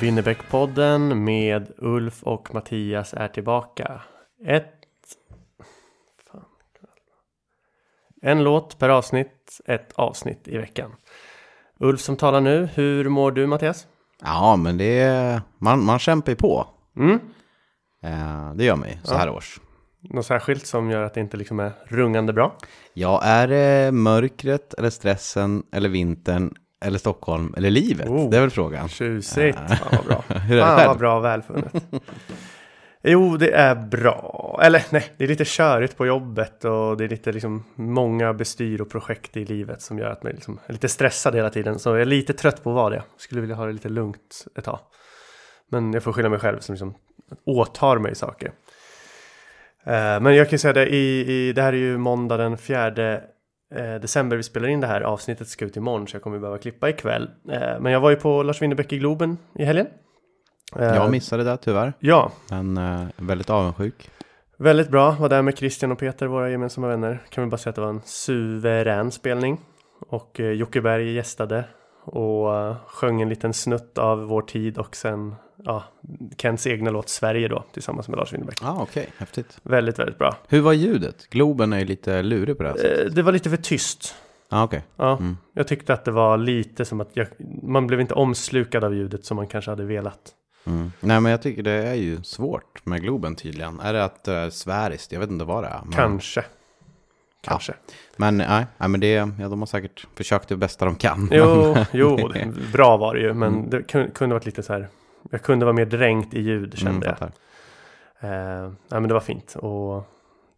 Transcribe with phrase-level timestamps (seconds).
[0.00, 4.02] Winnerbäckpodden med Ulf och Mattias är tillbaka.
[4.46, 4.74] Ett...
[6.32, 6.44] Fan.
[8.22, 10.94] En låt per avsnitt, ett avsnitt i veckan.
[11.78, 13.86] Ulf som talar nu, hur mår du Mattias?
[14.22, 16.66] Ja, men det är, man, man kämpar ju på.
[16.96, 17.20] Mm.
[18.02, 19.60] Eh, det gör ju så här års.
[20.00, 22.56] Något särskilt som gör att det inte liksom är rungande bra?
[22.94, 28.08] Ja, är det mörkret eller stressen eller vintern eller Stockholm eller livet?
[28.08, 28.30] Oh.
[28.30, 28.88] Det är väl frågan.
[28.88, 30.24] Tjusigt, fan vad bra.
[30.38, 30.88] Hur är det själv?
[30.88, 31.72] vad bra välfunnet.
[33.02, 34.60] Jo, det är bra.
[34.62, 38.80] Eller nej, det är lite körigt på jobbet och det är lite liksom många bestyr
[38.80, 41.78] och projekt i livet som gör att man liksom är lite stressad hela tiden.
[41.78, 43.02] Så jag är lite trött på att vara det.
[43.16, 44.78] Skulle vilja ha det lite lugnt ett tag.
[45.70, 46.94] Men jag får skylla mig själv som liksom
[47.44, 48.52] åtar mig saker.
[49.84, 52.58] Eh, Men jag kan ju säga det, i, i, det här är ju måndag den
[52.58, 53.20] 4 eh,
[54.00, 55.00] december vi spelar in det här.
[55.00, 57.30] Avsnittet ska ut imorgon så jag kommer behöva klippa ikväll.
[57.50, 59.86] Eh, Men jag var ju på Lars Winnerbäck i Globen i helgen.
[60.76, 64.10] Eh, Jag missade det tyvärr, Ja, men eh, väldigt avundsjuk.
[64.58, 65.10] väldigt bra.
[65.10, 67.22] Var där med Christian och Peter, våra gemensamma vänner.
[67.30, 69.60] Kan vi bara säga att det var en suverän spelning.
[70.08, 71.64] Och eh, Jocke Berg gästade
[72.08, 75.84] och eh, sjöng en liten snutt av vår tid och sen ja,
[76.36, 78.58] Kents egna låt Sverige då tillsammans med Lars Winnerbäck.
[78.62, 79.58] Ja, ah, okej, häftigt.
[79.62, 80.36] Väldigt, väldigt bra.
[80.48, 81.26] Hur var ljudet?
[81.30, 83.06] Globen är ju lite lurig på det här sättet.
[83.06, 84.14] Eh, Det var lite för tyst.
[84.48, 84.82] Ah, okej.
[84.96, 85.36] Ja, Mm.
[85.52, 87.26] jag tyckte att det var lite som att jag,
[87.62, 90.18] man blev inte omslukad av ljudet som man kanske hade velat.
[90.66, 90.92] Mm.
[91.00, 93.80] Nej, men jag tycker det är ju svårt med Globen tydligen.
[93.80, 95.12] Är det att det är sväriskt?
[95.12, 95.80] Jag vet inte vad det är.
[95.84, 96.44] Men, Kanske.
[97.40, 97.74] Kanske.
[98.16, 101.28] Men nej, nej, men det, ja, de har säkert försökt det bästa de kan.
[101.32, 102.30] Jo, jo,
[102.72, 103.70] bra var det ju, men Mm.
[103.70, 103.82] det
[104.12, 104.88] kunde, varit lite så här.
[105.30, 107.18] Jag kunde vara mer dränkt i ljud Mm, kände jag.
[107.18, 107.32] fattar.
[108.20, 110.04] Eh, ja, men det var fint och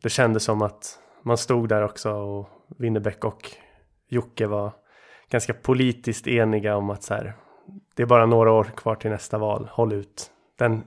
[0.03, 2.49] det kändes som att man stod där också och
[2.79, 3.51] Winnerbäck och
[4.09, 4.73] Jocke var
[5.31, 7.35] ganska politiskt eniga om att så här,
[7.95, 10.31] det är bara några år kvar till nästa val, håll ut.
[10.59, 10.85] Den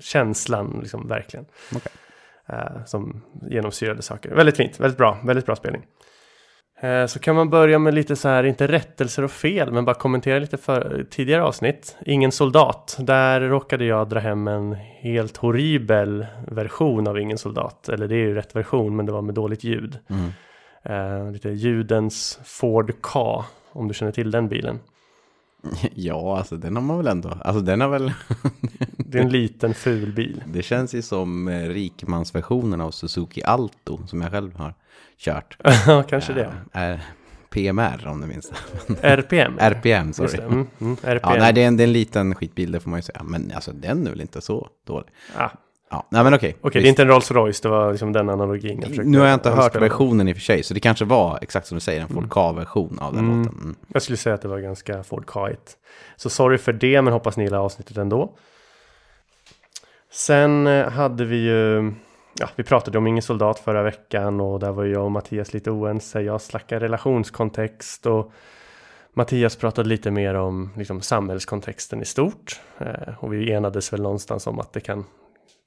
[0.00, 1.46] känslan liksom verkligen.
[1.76, 1.92] Okej.
[2.48, 4.34] Eh, som genomsyrade saker.
[4.34, 5.82] Väldigt fint, väldigt bra, väldigt bra spelning.
[6.80, 9.94] Eh, Så kan man börja med lite så här, inte rättelser och fel, men bara
[9.94, 11.96] kommentera lite för tidigare avsnitt.
[12.06, 12.96] Ingen soldat.
[13.00, 17.88] Där råkade jag dra hem en helt horribel version av Ingen soldat.
[17.88, 19.98] Eller det är ju rätt version, men det var med dåligt ljud.
[20.10, 20.30] Mm.
[20.82, 24.78] Eh, lite ljudens Ford Ka, om du känner till den bilen.
[25.94, 27.38] Ja, alltså den har man väl ändå.
[27.44, 28.12] Alltså den har väl.
[29.08, 30.42] Det är en liten ful bil.
[30.46, 34.74] Det känns ju som eh, rikmansversionen av Suzuki Alto som jag själv har
[35.18, 35.56] kört.
[35.86, 36.52] Ja, kanske det.
[36.72, 37.00] Eh,
[37.50, 38.52] PMR om du minns
[38.88, 39.08] det.
[39.08, 39.58] RPM.
[39.58, 40.36] RPM, sorry.
[40.36, 40.42] det.
[40.42, 41.32] Mm, mm, RPM.
[41.32, 43.22] Ja, nej, det är, en, det är en liten skitbil, det får man ju säga.
[43.22, 45.08] Men alltså den är väl inte så dålig.
[45.36, 45.52] Ja,
[45.90, 46.56] Ja, nej men okej.
[46.60, 46.88] Okej, det är visst.
[46.88, 49.50] inte en Rolls Royce, det var liksom den analogin jag försökte Nu har jag inte
[49.50, 52.00] hört anspela versionen i och för sig, så det kanske var exakt som du säger,
[52.00, 53.38] en Ford Ka-version av den Mm.
[53.38, 53.58] låten.
[53.60, 53.76] Mm.
[53.88, 55.76] Jag skulle säga att det var ganska Ford Ka-igt.
[56.16, 58.32] Så sorry för det, men hoppas ni gillar avsnittet ändå.
[60.12, 61.92] Sen eh, hade vi ju,
[62.40, 65.70] ja, vi pratade om Ingen Soldat förra veckan och där var jag och Mattias lite
[65.70, 66.20] oense.
[66.20, 68.32] Jag slackade relationskontext och
[69.14, 72.60] Mattias pratade lite mer om liksom, samhällskontexten i stort.
[72.78, 75.04] Eh, och vi enades väl någonstans om att det kan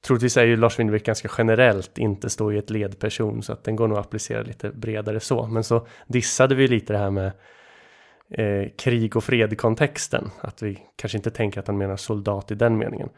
[0.06, 3.76] Troligtvis är ju Lars Winnerbäck ganska generellt inte stå i ett ledperson så att den
[3.76, 5.46] går nog att applicera lite bredare så.
[5.46, 7.32] Men så dissade vi lite det här med
[8.30, 10.30] eh, krig och fred-kontexten.
[10.40, 13.08] Att vi kanske inte tänker att han menar soldat i den meningen.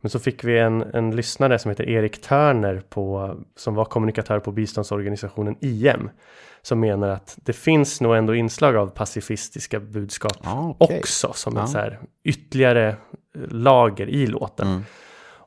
[0.00, 4.40] Men så fick vi en, en lyssnare som heter Erik Törner på, som var kommunikatör
[4.40, 6.10] på biståndsorganisationen IM.
[6.62, 10.98] Som menar att det finns nog ändå inslag av pacifistiska budskap Ja, okej.
[10.98, 11.32] också.
[11.34, 11.64] Som Ja.
[11.64, 12.96] ett så här ytterligare
[13.48, 14.66] lager i låten.
[14.68, 14.82] Mm.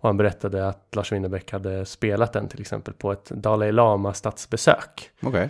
[0.01, 4.13] Och han berättade att Lars Winnerbäck hade spelat den till exempel på ett Dalai Lama
[4.13, 5.09] statsbesök.
[5.21, 5.49] Okej.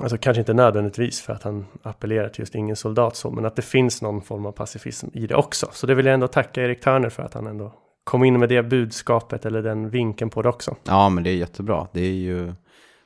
[0.00, 3.56] Alltså kanske inte nödvändigtvis för att han appellerar till just ingen soldat så, men att
[3.56, 5.68] det finns någon form av pacifism i det också.
[5.72, 7.72] Så det vill jag ändå tacka Erik Törner för att han ändå
[8.04, 10.76] kom in med det budskapet eller den vinkeln på det också.
[10.84, 11.86] Ja, men det är jättebra.
[11.92, 12.52] Det är ju,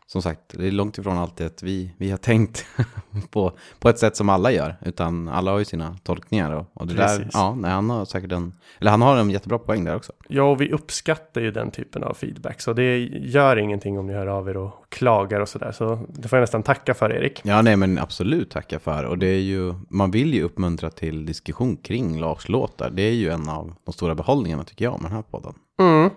[0.06, 2.66] som sagt, det är långt ifrån alltid att vi, vi har tänkt
[3.30, 4.76] på, på ett sätt som alla gör.
[4.84, 6.52] Utan alla har ju sina tolkningar.
[6.52, 9.58] Och, och det där, ja, nej, han har säkert en, eller han har en jättebra
[9.58, 10.12] poäng där också.
[10.28, 14.12] Ja, och vi uppskattar ju den typen av feedback, så det gör ingenting om ni
[14.12, 15.72] hör av er och klagar och sådär.
[15.72, 17.40] Så det får jag nästan tacka för Erik.
[17.44, 19.04] Ja, nej, men absolut tacka för.
[19.04, 22.90] Och det är ju, man vill ju uppmuntra till diskussion kring Lars låtar.
[22.90, 25.54] Det är ju en av de stora behållningarna tycker jag med den här podden.
[25.78, 26.10] Mm.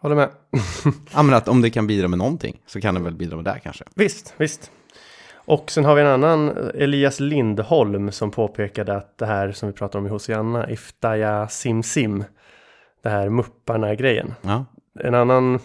[0.00, 0.28] Håller med.
[1.14, 3.44] Ja, men att om det kan bidra med någonting så kan det väl bidra med
[3.44, 3.84] det kanske.
[3.94, 4.70] Visst, visst.
[5.34, 9.72] Och sen har vi en annan, Elias Lindholm, som påpekade att det här som vi
[9.72, 12.24] pratar om i Hosianna, Iftaya Sim Sim,
[13.02, 14.34] det här mupparna-grejen.
[14.42, 14.64] Ja,
[15.00, 15.60] En annan eh,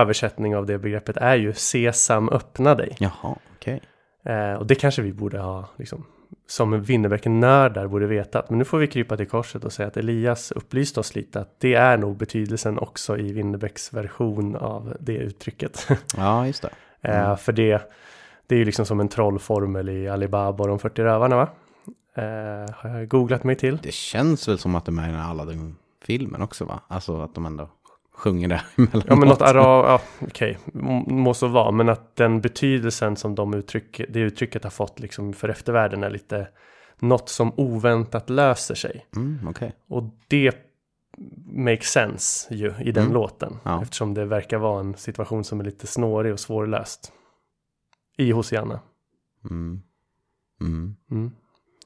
[0.00, 2.96] översättning av det begreppet är ju Sesam öppna dig.
[2.98, 3.80] jaha, okej.
[4.24, 6.04] Eh, och det kanske vi borde ha, liksom,
[6.46, 8.44] som Winnerbäck-nördar borde veta.
[8.48, 11.60] Men nu får vi krypa till korset och säga att Elias upplyste oss lite att
[11.60, 15.88] det är nog betydelsen också i Winnerbäcks version av det uttrycket.
[16.16, 16.70] Ja, just det.
[17.00, 17.92] Eh, för det,
[18.46, 21.48] det är ju liksom som en trollformel i Alibaba och de 40 rövarna va?
[22.14, 23.78] Eh, har jag googlat mig till.
[23.82, 26.80] Det känns väl som att de är i den här Aladdin-filmen också va?
[26.88, 27.68] Alltså att de ändå
[28.20, 29.04] sjunger emellanåt.
[29.08, 31.70] Ja men något arab, ja okej, må- må så vara.
[31.70, 36.10] Men att den betydelsen som de uttryck, det uttrycket har fått liksom för eftervärlden är
[36.10, 36.48] lite
[36.98, 39.06] något som oväntat löser sig.
[39.16, 39.72] Mm, okej.
[39.88, 40.56] Och det
[41.52, 43.14] makes sense ju i den Mm.
[43.14, 43.56] låten.
[43.62, 43.82] Ja.
[43.82, 47.12] Eftersom det verkar vara en situation som är lite snårig och svårlöst.
[48.16, 48.80] I Hosianna.
[49.50, 49.82] Mm.
[50.60, 51.30] Mm.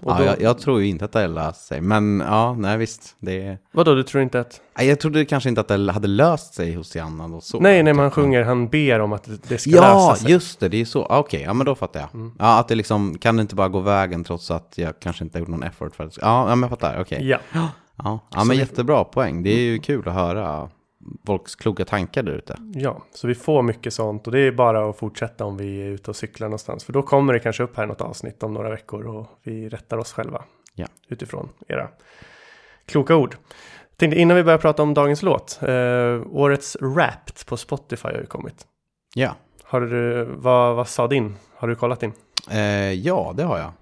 [0.03, 1.81] Ja, då, jag, jag tror ju inte att det löst sig.
[1.81, 3.17] Men ja, nej visst.
[3.19, 3.59] Det...
[3.73, 4.61] Vadå, du tror inte att...
[4.79, 7.61] Jag trodde kanske inte att det hade löst sig hos Janna och så.
[7.61, 10.31] Nej, nej, man sjunger, han ber om att det ska Ja, lösa sig.
[10.31, 11.05] just det, det är så.
[11.11, 12.15] Ah, Okej, ja men då fattar jag.
[12.15, 12.33] Mm.
[12.39, 15.39] Ja, att det liksom, kan det inte bara gå vägen trots att jag kanske inte
[15.39, 16.17] gjort någon effort för att...
[16.21, 17.29] Ja, ja men jag fattar, okej.
[17.29, 17.69] Ja, Ja,
[18.33, 19.43] ja Så men jättebra poäng.
[19.43, 20.69] Det är ju kul att höra
[21.27, 22.57] folks kloka tankar där ute.
[22.75, 25.87] ja, så vi får mycket sånt och det är bara att fortsätta om vi är
[25.87, 26.85] ute och cyklar någonstans.
[26.85, 29.99] För då kommer det kanske upp här något avsnitt om några veckor och vi rättar
[29.99, 30.45] oss själva.
[30.75, 30.87] Ja.
[31.09, 31.89] Utifrån era
[32.87, 33.37] kloka ord.
[33.97, 35.59] Tänkte innan vi börjar prata om dagens låt.
[35.63, 38.67] Eh, årets Wrapped på Spotify har ju kommit.
[39.15, 41.37] Ja, Har du, vad, vad sa din?
[41.55, 42.13] Har du kollat din?
[42.51, 43.73] eh, ja det har jag.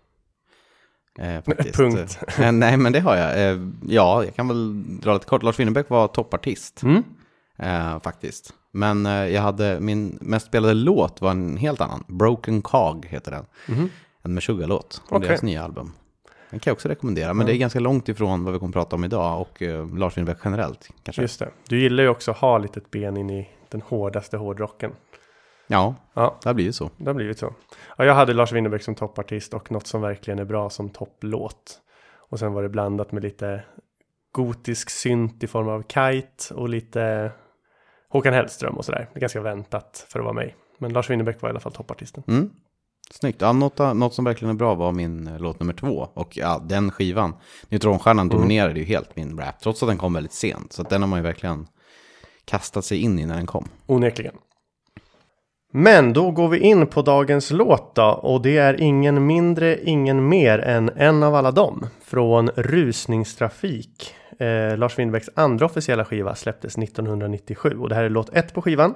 [1.18, 1.40] Eh.
[1.74, 2.18] Punkt.
[2.38, 3.50] Eh, nej, men det har jag.
[3.50, 5.42] Eh, ja, jag kan väl dra lite kort.
[5.42, 6.82] Lars Winnerbäck var toppartist.
[6.82, 7.04] Mm.
[7.58, 8.54] Eh, faktiskt.
[8.72, 12.04] Men eh, jag hade, min mest spelade låt var en helt annan.
[12.08, 13.44] Broken Cog heter den.
[13.68, 13.90] Mhm.
[14.22, 15.02] En Meshuggah-låt.
[15.08, 15.28] från Okej.
[15.28, 15.92] deras nya album.
[16.50, 17.34] Den kan jag också rekommendera.
[17.34, 19.40] Men det är ganska långt ifrån vad vi kommer att prata om idag.
[19.40, 20.88] Och eh, Lars Winnerbäck generellt.
[21.02, 21.22] Kanske.
[21.22, 21.48] Just det.
[21.68, 24.92] Du gillar ju också att ha lite ben in i den hårdaste hårdrocken.
[25.72, 26.90] Ja, Ja, det har blivit så.
[26.96, 27.54] det har blivit så.
[27.98, 31.78] Ja, jag hade Lars Winnerbäck som toppartist och något som verkligen är bra som topplåt.
[32.30, 33.64] Och sen var det blandat med lite
[34.32, 37.32] gotisk synt i form av Kite och lite
[38.08, 39.08] Håkan Hellström och sådär.
[39.12, 40.56] Det är ganska väntat för att vara mig.
[40.78, 42.22] Men Lars Winnerbäck var i alla fall toppartisten.
[42.28, 42.50] Mm.
[43.10, 43.40] Snyggt.
[43.40, 46.08] Ja, något, något som verkligen är bra var min eh, låt nummer två.
[46.14, 47.34] Och ja, den skivan,
[47.68, 48.36] Neutronstjärnan Mm.
[48.36, 49.60] dominerade ju helt min rap.
[49.60, 50.72] Trots att den kom väldigt sent.
[50.72, 51.66] Så den har man ju verkligen
[52.44, 53.68] kastat sig in i när den kom.
[53.86, 54.34] Onekligen.
[55.74, 60.28] Men då går vi in på dagens låt då och det är ingen mindre, ingen
[60.28, 64.14] mer än en av alla dem från Rusningstrafik.
[64.38, 68.62] Eh, Lars Winnerbäcks andra officiella skiva släpptes 1997 och det här är låt ett på
[68.62, 68.94] skivan.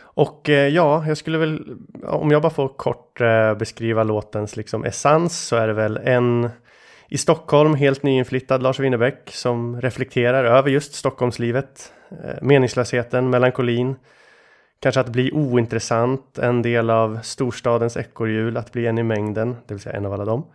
[0.00, 4.84] Och eh, ja, jag skulle väl, om jag bara får kort eh, beskriva låtens liksom
[4.84, 6.50] essens så är det väl en
[7.08, 13.96] I Stockholm helt nyinflyttad Lars Winnerbäck som reflekterar över just Stockholmslivet, eh, meningslösheten, melankolin,
[14.84, 19.74] kanske att bli ointressant, en del av storstadens ekorrhjul, att bli en i mängden, det
[19.74, 20.46] vill säga en av alla dem.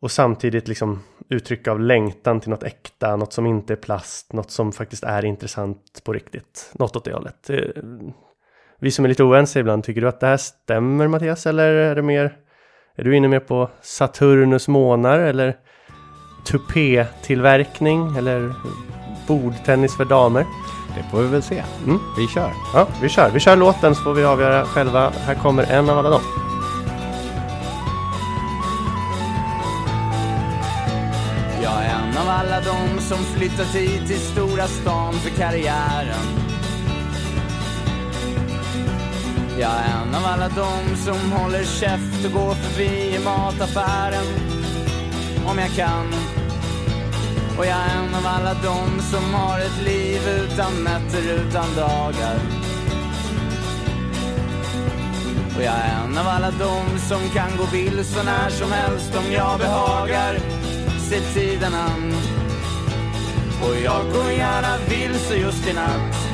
[0.00, 4.50] Och samtidigt liksom uttryck av längtan till något äkta, något som inte är plast, något
[4.50, 6.70] som faktiskt är intressant på riktigt.
[6.74, 7.50] Något åt det hållet.
[7.50, 7.58] Eh,
[8.78, 11.46] vi som är lite oense ibland, tycker du att det här stämmer Mattias?
[11.46, 12.36] Eller är det mer,
[12.96, 15.56] är du inne mer på Saturnus månar eller
[16.44, 18.52] tupé-tillverkning eller
[19.26, 20.46] bordtennis för damer?
[20.96, 21.64] Det får vi väl se.
[21.84, 22.00] Mm.
[22.16, 22.52] Vi kör.
[22.74, 23.30] Ja, vi kör.
[23.30, 25.12] Vi kör låten så får vi avgöra själva.
[25.26, 26.20] Här kommer en av alla dem.
[31.62, 36.42] Jag är en av alla dem som flyttat hit till stora stan för karriären.
[39.58, 44.24] Jag är en av alla dem som håller käft och går förbi i mataffären.
[45.46, 46.12] Om jag kan.
[47.58, 52.38] Och jag är en av alla dem som har ett liv utan nätter, utan dagar.
[55.56, 59.32] Och jag är en av alla dem som kan gå vilse när som helst om
[59.32, 60.38] jag behagar.
[60.98, 62.14] Se tiden an.
[63.62, 66.32] Och jag går gärna vilse just i natt.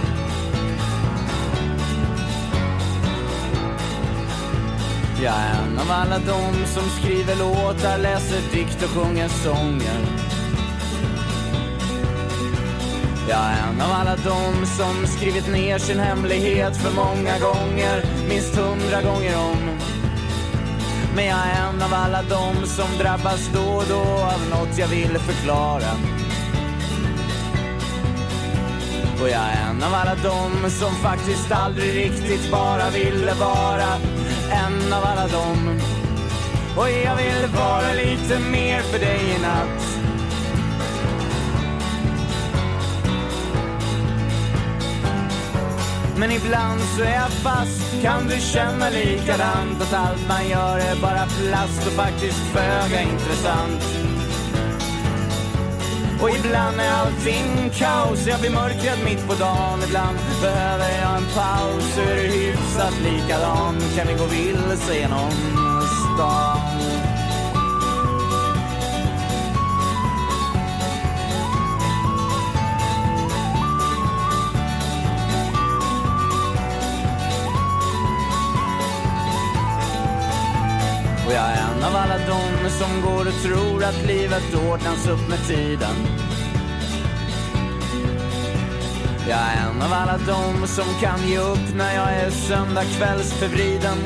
[5.23, 10.28] Jag är en av alla dem som skriver låtar, läser dikt och sjunger sånger.
[13.29, 18.57] Jag är en av alla dem som skrivit ner sin hemlighet för många gånger, minst
[18.57, 19.79] hundra gånger om.
[21.15, 24.01] Men jag är en av alla dem som drabbas då och då
[24.35, 25.93] av något jag vill förklara.
[29.21, 33.91] Och jag är en av alla dem som faktiskt aldrig riktigt bara ville vara
[34.51, 35.81] en av alla dem.
[36.77, 39.98] Och jag vill vara lite mer för dig i natt.
[46.19, 48.03] Men ibland så är jag fast.
[48.03, 53.83] Kan du känna likadant Att allt man gör är bara plast och faktiskt föga intressant?
[56.23, 58.27] Och ibland är allting kaos.
[58.27, 59.83] Jag blir mörkrädd mitt på dagen.
[59.89, 61.95] Ibland behöver jag en paus.
[61.95, 65.31] Så är du hyfsat likadan Kan vi gå vilse genom
[66.15, 66.68] stan?
[82.71, 85.97] Som går och tror att livet ordnas upp med tiden.
[89.29, 93.99] Jag är en av alla dem som kan ge upp när jag är söndagkvällsförvriden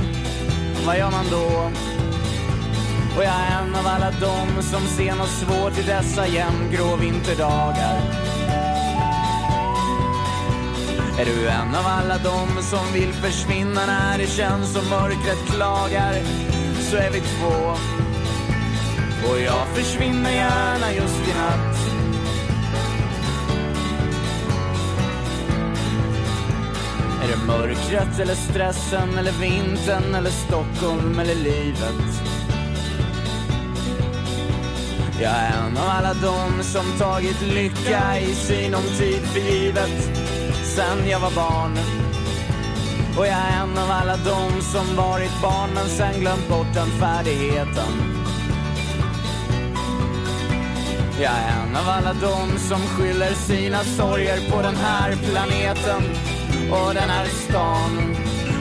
[0.87, 1.71] Vad gör man då?
[3.17, 8.01] Och jag är en av alla dem som ser något svårt i dessa jämngrå vinterdagar.
[11.19, 16.23] Är du en av alla dem som vill försvinna när det känns som mörkret klagar?
[16.93, 17.77] så är vi två.
[19.29, 21.77] Och jag försvinner gärna just i natt.
[27.23, 32.33] Är det mörkret eller stressen eller vintern eller Stockholm eller livet?
[35.21, 40.23] Jag är en av alla dem som tagit lycka i sinom tid för givet
[40.63, 41.79] sen jag var barn.
[43.19, 46.89] Och jag är en av alla dem som varit barn men sen glömt bort den
[46.89, 48.22] färdigheten.
[51.21, 56.03] Jag är en av alla dem som skyller sina sorger på den här planeten
[56.71, 58.17] och den här stan.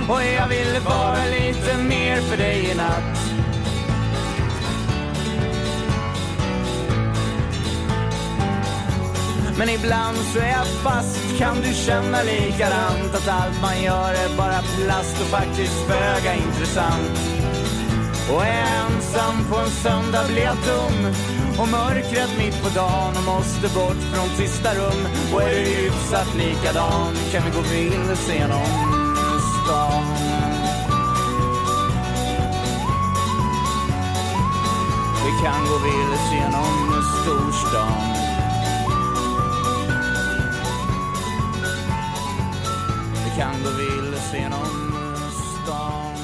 [0.09, 3.17] Och jag vill vara lite mer för dig i natt.
[9.57, 13.15] Men ibland så är jag fast, kan du känna likadant?
[13.15, 17.19] Att allt man gör är bara plast och faktiskt föga intressant.
[18.33, 21.13] Och är jag ensam på en söndag blir jag dum
[21.59, 25.07] och mörkret mitt på dagen och måste bort från sista rum.
[25.33, 28.65] Och är hyfsat likadan kan vi gå vilse genom
[29.63, 30.03] stan.
[35.25, 38.01] Vi kan gå vilse genom storstan.
[43.23, 44.65] Vi kan gå vilse genom
[45.63, 46.15] stan.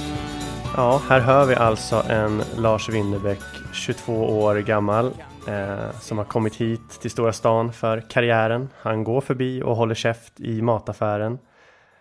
[0.75, 3.39] Ja, här hör vi alltså en Lars Winnerbäck,
[3.88, 5.06] 22 år gammal,
[5.48, 8.70] eh, som har kommit hit till stora stan för karriären.
[8.75, 11.39] Han går förbi och håller käft i mataffären.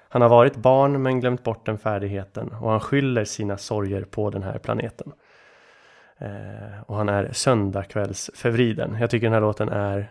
[0.08, 4.30] Han har varit barn men glömt bort den färdigheten och han skyller sina sorger på
[4.30, 5.12] den här planeten.
[6.18, 8.96] Eh, och han är söndagkvällsförvriden.
[9.00, 10.10] Jag tycker den här låten är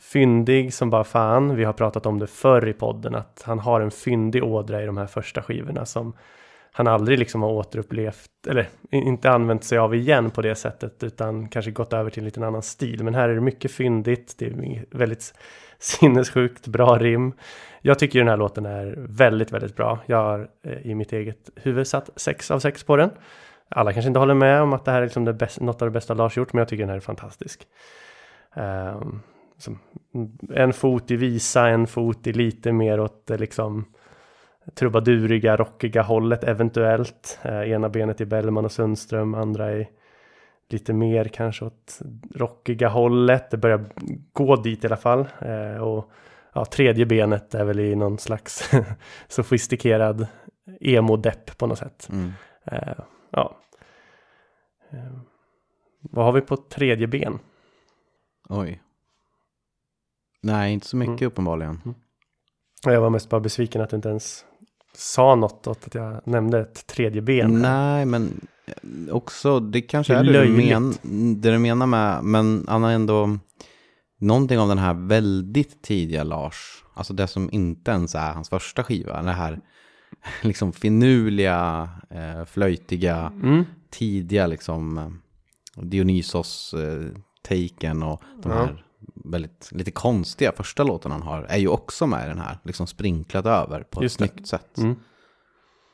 [0.00, 1.56] fyndig som bara fan.
[1.56, 4.86] Vi har pratat om det förr i podden att han har en fyndig ådra i
[4.86, 6.12] de här första skivorna som
[6.76, 11.48] han aldrig liksom har återupplevt eller inte använt sig av igen på det sättet utan
[11.48, 13.04] kanske gått över till en liten annan stil.
[13.04, 14.34] Men här är det mycket fyndigt.
[14.38, 15.34] Det är väldigt
[15.78, 17.32] sinnessjukt bra rim.
[17.80, 19.98] Jag tycker den här låten är väldigt, väldigt bra.
[20.06, 23.10] Jag har eh, i mitt eget huvud satt 6 av 6 på den.
[23.68, 25.88] Alla kanske inte håller med om att det här är liksom det bästa, något av
[25.88, 27.66] det bästa Lars gjort, men jag tycker den här är fantastisk.
[28.54, 29.22] Um,
[30.54, 33.84] en fot i visa, en fot i lite mer åt eh, liksom
[34.74, 37.38] trubaduriga, rockiga hållet eventuellt.
[37.46, 39.88] Uh, ena benet i Bellman och Sundström, andra i
[40.68, 41.98] lite mer kanske åt
[42.34, 43.50] rockiga hållet.
[43.50, 43.84] Det börjar
[44.32, 45.28] gå dit i alla fall.
[45.42, 46.10] Uh, och
[46.52, 48.70] ja, tredje benet är väl i någon slags
[49.28, 50.26] sofistikerad
[50.80, 52.08] emo-depp på något sätt.
[52.12, 52.32] Mm.
[52.72, 53.56] Uh, ja.
[54.92, 55.18] Uh,
[56.00, 57.38] vad har vi på tredje ben?
[58.48, 58.82] Oj.
[60.42, 61.26] Nej, inte så mycket mm.
[61.26, 61.80] uppenbarligen.
[61.84, 61.94] Mm.
[62.84, 64.44] Jag var mest bara besviken att du inte ens
[64.96, 67.62] sa något åt att jag nämnde ett tredje ben.
[67.62, 68.46] Nej, men
[69.10, 70.94] också, det kanske det är, är det, du men,
[71.40, 73.38] det du menar med, men han har ändå
[74.18, 78.84] någonting av den här väldigt tidiga Lars, alltså det som inte ens är hans första
[78.84, 79.60] skiva, det här
[80.42, 83.64] liksom finurliga, eh, flöjtiga, mm.
[83.90, 85.10] tidiga liksom eh,
[85.82, 88.58] Dionysos-taken eh, och de ja.
[88.58, 88.85] här
[89.30, 92.86] väldigt lite konstiga första låten han har är ju också med i den här, liksom
[92.86, 94.34] sprinklat över på Just ett det.
[94.34, 94.78] snyggt sätt.
[94.78, 94.96] Mm.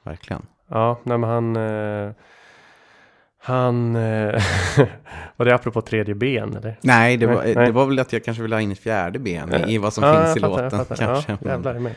[0.05, 0.47] Verkligen.
[0.69, 1.57] Ja, nej men han...
[1.57, 2.13] Eh,
[3.45, 3.97] han...
[3.97, 4.43] Eh,
[5.37, 6.79] var det apropå tredje ben eller?
[6.81, 9.19] Nej det, var, nej, det var väl att jag kanske ville ha in ett fjärde
[9.19, 10.97] ben i, i vad som ja, finns i fattar, låten.
[10.97, 11.33] Kanske.
[11.41, 11.97] Ja, jävlar mig.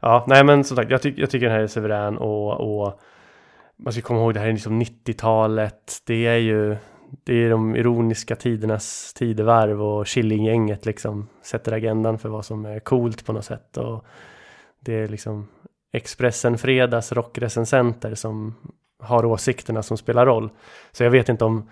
[0.00, 3.00] Ja, nej men som sagt, jag, tyck, jag tycker den här är suverän och, och
[3.76, 6.02] man ska komma ihåg det här är liksom 90-talet.
[6.06, 6.76] Det är ju
[7.24, 12.80] det är de ironiska tidernas tidevarv och Killinggänget liksom sätter agendan för vad som är
[12.80, 13.76] coolt på något sätt.
[13.76, 14.04] Och
[14.80, 15.48] det är liksom
[15.92, 18.54] Expressen Fredags rockrecensenter som
[19.02, 20.50] har åsikterna som spelar roll.
[20.92, 21.70] Så jag vet inte om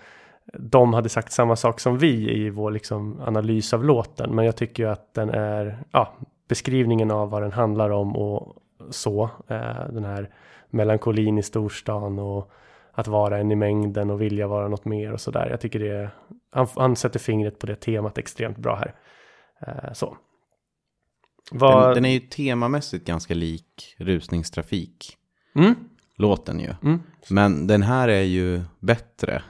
[0.52, 4.34] de hade sagt samma sak som vi i vår liksom analys av låten.
[4.34, 6.14] Men jag tycker ju att den är, ja,
[6.48, 8.56] beskrivningen av vad den handlar om och
[8.90, 9.30] så.
[9.48, 10.30] Eh, den här
[10.70, 12.50] melankolin i storstan och
[12.98, 15.48] att vara en i mängden och vilja vara något mer och sådär.
[15.50, 16.10] Jag tycker det är,
[16.50, 18.94] han, han sätter fingret på det temat extremt bra här.
[19.60, 20.16] Eh, så.
[21.50, 21.84] Var...
[21.84, 25.16] Den, den, är ju temamässigt ganska lik rusningstrafik.
[25.54, 25.74] Mm.
[26.16, 26.74] Låten ju.
[26.82, 27.02] Mm.
[27.30, 29.42] Men den här är ju bättre.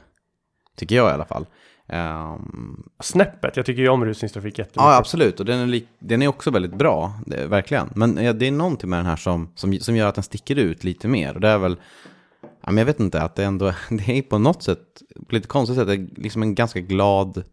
[0.77, 1.47] Tycker jag i alla fall.
[1.89, 4.83] Um, Snäppet, jag tycker ju om rusningstrafik jättemycket.
[4.83, 5.41] Ja, absolut.
[5.41, 7.93] Och den är, den är också väldigt bra, det, verkligen.
[7.95, 10.57] Men ja, det är någonting med den här som, som, som gör att den sticker
[10.57, 11.35] ut lite mer.
[11.35, 11.77] Och det är väl
[12.67, 15.49] Ja, men jag vet inte, att det ändå det är på något sätt, på lite
[15.49, 17.45] konstigt sätt, liksom en ganska glad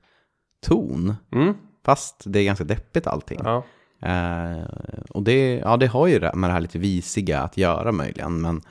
[0.65, 1.15] ton.
[1.32, 1.54] Mm.
[1.86, 3.39] Fast det är ganska deppigt allting.
[3.43, 3.63] Ja.
[4.02, 4.63] Eh,
[5.10, 8.41] och det, ja, det har ju med det här lite visiga att göra möjligen.
[8.41, 8.62] Men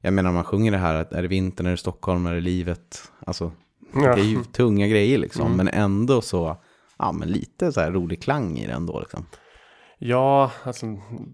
[0.00, 2.40] jag menar, man sjunger det här, att är det vintern, är det Stockholm, är det
[2.40, 3.10] livet?
[3.26, 3.52] Alltså,
[3.94, 4.14] ja.
[4.14, 5.46] det är ju tunga grejer liksom.
[5.46, 5.56] Mm.
[5.56, 6.56] Men ändå så,
[6.98, 9.26] ja men lite så här rolig klang i det ändå liksom.
[10.04, 10.86] Ja, alltså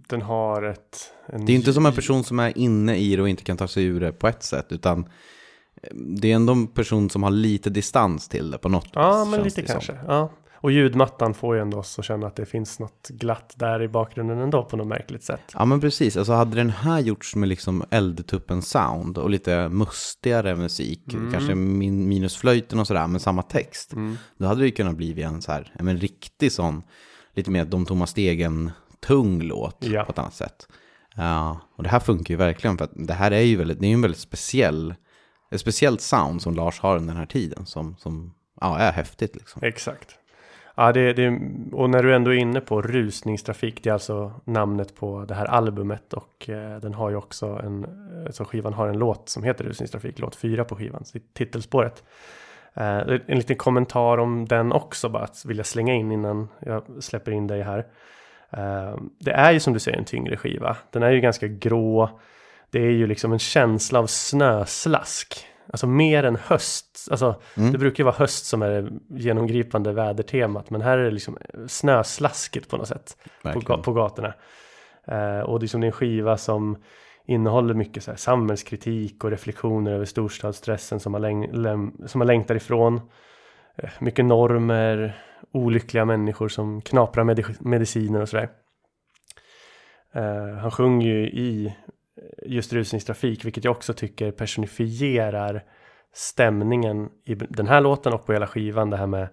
[0.09, 1.12] den har ett...
[1.26, 3.68] det är inte som en person som är inne i det och inte kan ta
[3.68, 5.00] sig ur det på ett sätt, utan
[5.83, 9.24] eh, det är ändå en person som har lite distans till det på något Ja,
[9.24, 9.98] vis, men lite kanske.
[10.07, 10.33] Ja.
[10.61, 13.88] Och ljudmattan får ju ändå oss att känna att det finns något glatt där i
[13.88, 15.40] bakgrunden ändå på något märkligt sätt.
[15.54, 16.16] Ja, men precis.
[16.16, 21.33] Alltså hade den här gjorts med liksom eldtuppen sound och lite mustigare musik, mm.
[21.33, 24.16] kanske min minus flöjten och sådär, med samma text, mm.
[24.38, 26.83] då hade det ju kunnat bli en så här, en riktig sån
[27.38, 28.70] lite mer de tomma stegen
[29.01, 30.05] tung låt ja.
[30.05, 30.68] på ett annat sätt.
[31.16, 33.87] Ja, och det här funkar ju verkligen för att det här är ju väldigt, det
[33.87, 34.94] är en väldigt speciell,
[35.51, 39.37] ett speciellt sound som Lars har under den här tiden som, som ja, är häftigt
[39.37, 39.62] liksom.
[39.62, 40.18] Exakt.
[40.74, 41.40] Ja, det, det,
[41.72, 45.46] och när du ändå är inne på rusningstrafik, det är alltså namnet på det här
[45.46, 47.87] albumet och eh, den har ju också en,
[48.31, 52.05] så skivan har en låt som heter rusningstrafik, låt fyra på skivan, titelspåret.
[52.80, 57.32] Uh, en liten kommentar om den också bara att vilja slänga in innan jag släpper
[57.32, 57.78] in dig här.
[58.58, 60.76] Uh, det är ju som du säger en tyngre skiva.
[60.90, 62.20] Den är ju ganska grå.
[62.70, 65.46] Det är ju liksom en känsla av snöslask.
[65.70, 67.08] Alltså mer än höst.
[67.10, 67.72] Alltså mm.
[67.72, 70.70] det brukar ju vara höst som är det genomgripande vädertemat.
[70.70, 73.16] Men här är det liksom snöslasket på något sätt.
[73.42, 74.34] På, på gatorna.
[75.12, 76.76] Uh, och det är som en skiva som
[77.28, 82.54] innehåller mycket så här samhällskritik och reflektioner över storstadsstressen som man, läng- som man längtar
[82.54, 83.00] ifrån.
[83.76, 88.48] Eh, mycket normer, olyckliga människor som knaprar med mediciner och sådär.
[90.16, 91.74] Uh, han sjunger ju i
[92.46, 95.64] just rusningstrafik, vilket jag också tycker personifierar
[96.14, 98.90] stämningen i den här låten och på hela skivan.
[98.90, 99.28] Det här med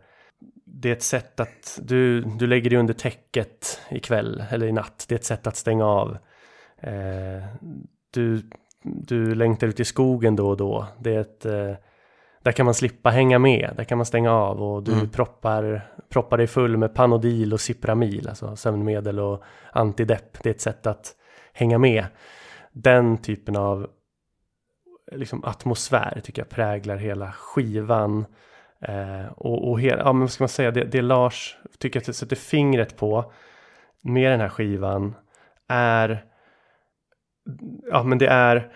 [0.66, 5.06] det är ett sätt att du, du lägger dig under täcket ikväll eller i natt.
[5.10, 6.18] Det är ett sätt att stänga av.
[6.82, 7.44] Eh,
[8.14, 8.42] du,
[8.84, 10.88] du längtar ut i skogen då och då.
[11.00, 11.74] Det är ett, eh,
[12.44, 13.74] där kan man slippa hänga med.
[13.78, 15.10] Där kan man stänga av och du Mm.
[15.10, 20.44] proppar, proppar dig full med Panodil och Cipramil, alltså sömnmedel och antidepp.
[20.44, 21.16] Det är ett sätt att
[21.54, 22.06] hänga med.
[22.72, 23.88] Den typen av
[25.12, 28.26] liksom, atmosfär tycker jag präglar hela skivan.
[28.82, 32.06] Eh, och och hela, ja, men vad ska man säga, det, det Lars tycker att
[32.06, 33.32] det sätter fingret på
[34.02, 35.16] med den här skivan
[35.68, 36.26] är,
[37.92, 38.74] ja men det är,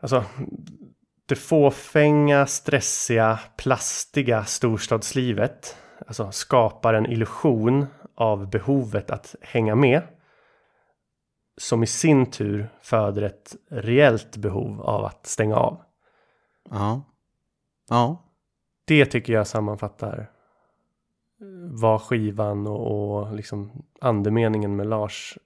[0.00, 0.24] alltså
[1.26, 10.02] det fåfänga, stressiga, plastiga storstadslivet, alltså skapar en illusion av behovet att hänga med.
[11.56, 15.82] Som i sin tur föder ett reellt behov av att stänga av.
[16.70, 17.02] Ja.
[17.88, 18.24] Ja.
[18.84, 25.38] det tycker jag sammanfattar eh, vad skivan och, och liksom andemeningen med Lars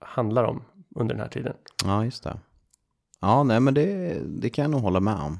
[0.00, 0.64] handlar om
[0.96, 1.54] under den här tiden.
[1.84, 2.38] Ja, just det.
[3.20, 5.38] Ja, nej men det, det kan jag nog hålla med om.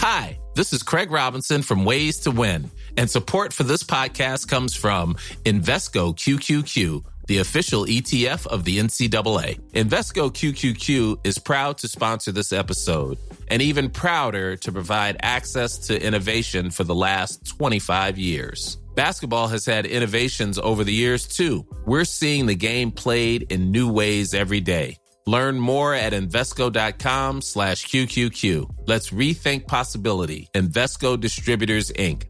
[0.00, 4.74] Hi, this is Craig Robinson from Ways to Win, and support for this podcast comes
[4.74, 9.60] from Invesco QQQ, the official ETF of the NCAA.
[9.72, 16.02] Invesco QQQ is proud to sponsor this episode and even prouder to provide access to
[16.02, 18.79] innovation for the last 25 years.
[18.94, 21.66] Basketball has had innovations over the years too.
[21.86, 24.96] We're seeing the game played in new ways every day.
[25.26, 28.86] Learn more at Invesco.com slash QQQ.
[28.86, 30.48] Let's rethink possibility.
[30.54, 32.24] Invesco Distributors, Inc.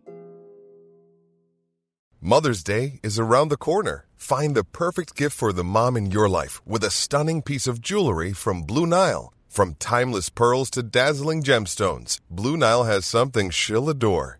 [2.21, 4.07] Mother's Day is around the corner.
[4.17, 7.81] Find the perfect gift for the mom in your life with a stunning piece of
[7.81, 9.33] jewelry from Blue Nile.
[9.49, 14.40] From timeless pearls to dazzling gemstones, Blue Nile has something she'll adore.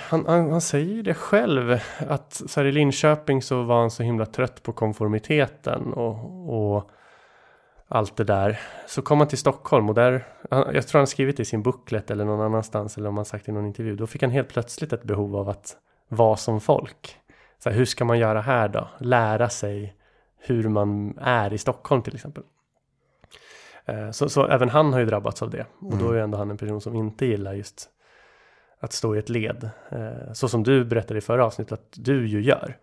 [0.00, 4.02] Han, han, han säger det själv att så här, i Linköping så var han så
[4.02, 6.90] himla trött på konformiteten och, och
[7.88, 8.60] allt det där.
[8.86, 12.10] Så kom han till Stockholm och där, jag tror han skrivit det i sin booklet
[12.10, 13.96] eller någon annanstans eller om han sagt i någon intervju.
[13.96, 15.76] Då fick han helt plötsligt ett behov av att
[16.08, 17.16] vara som folk.
[17.58, 18.88] Så här, hur ska man göra här då?
[18.98, 19.94] Lära sig
[20.38, 22.42] hur man är i Stockholm till exempel.
[23.84, 25.66] Eh, Så, så även han har ju drabbats av det.
[25.80, 27.90] Och då är ju ändå han en person som inte gillar just
[28.80, 29.70] att stå i ett led.
[29.90, 32.76] Eh, Så som du berättade i förra avsnittet att du ju gör.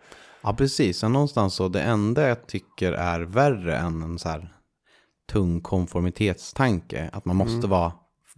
[0.43, 0.97] Ja, precis.
[0.99, 4.53] Så någonstans så det enda jag tycker är värre än en så här
[5.31, 7.91] tung konformitetstanke, att man måste vara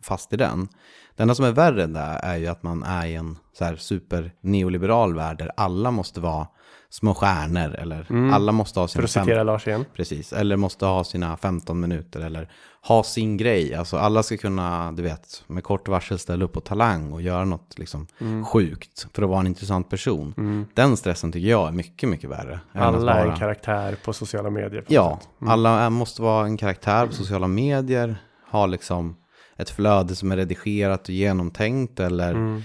[0.03, 0.67] fast i den.
[1.15, 3.65] Det enda som är värre än det är ju att man är i en så
[3.65, 6.47] här super neoliberal värld där alla måste vara
[6.91, 9.85] små stjärnor eller alla måste ha För sina att citera Lars igen.
[9.95, 12.49] Precis, eller måste ha sina 15 minuter eller
[12.87, 13.75] ha sin grej.
[13.75, 17.45] Alltså alla ska kunna, du vet, med kort varsel ställa upp på talang och göra
[17.45, 18.45] något liksom Mm.
[18.45, 20.67] sjukt för att vara en intressant person.
[20.73, 22.59] Den stressen tycker jag är mycket, mycket värre.
[22.73, 24.81] Alla är en karaktär på sociala medier.
[24.81, 25.29] på Ja, sätt.
[25.49, 28.15] alla måste vara en karaktär på sociala medier,
[28.51, 29.15] ha liksom
[29.57, 32.61] ett flöde som är redigerat och genomtänkt eller, Mm.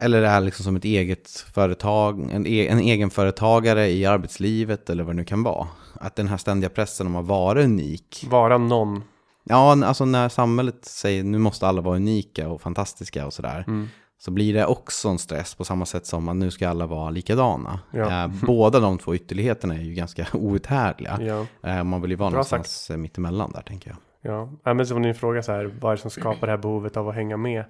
[0.00, 5.14] Eller är liksom som ett eget företag, en, e, en egenföretagare i arbetslivet eller vad
[5.14, 5.68] det nu kan vara.
[5.94, 8.26] Att den här ständiga pressen om att vara unik.
[8.30, 9.04] Vara någon.
[9.44, 13.64] Ja, alltså när samhället säger nu måste alla vara unika och fantastiska och sådär.
[13.66, 13.88] Mm.
[14.20, 17.10] Så blir det också en stress på samma sätt som att nu ska alla vara
[17.10, 17.80] likadana.
[17.90, 18.24] Ja.
[18.24, 21.18] Eh, båda de två ytterligheterna är ju ganska outhärdliga.
[21.22, 21.70] Ja.
[21.70, 23.98] Eh, Man vill ju vara Bra någonstans eh, mittemellan där tänker jag.
[24.32, 26.58] Ja, ja men som din fråga så här, vad är det som skapar det här
[26.58, 27.64] behovet av att hänga med?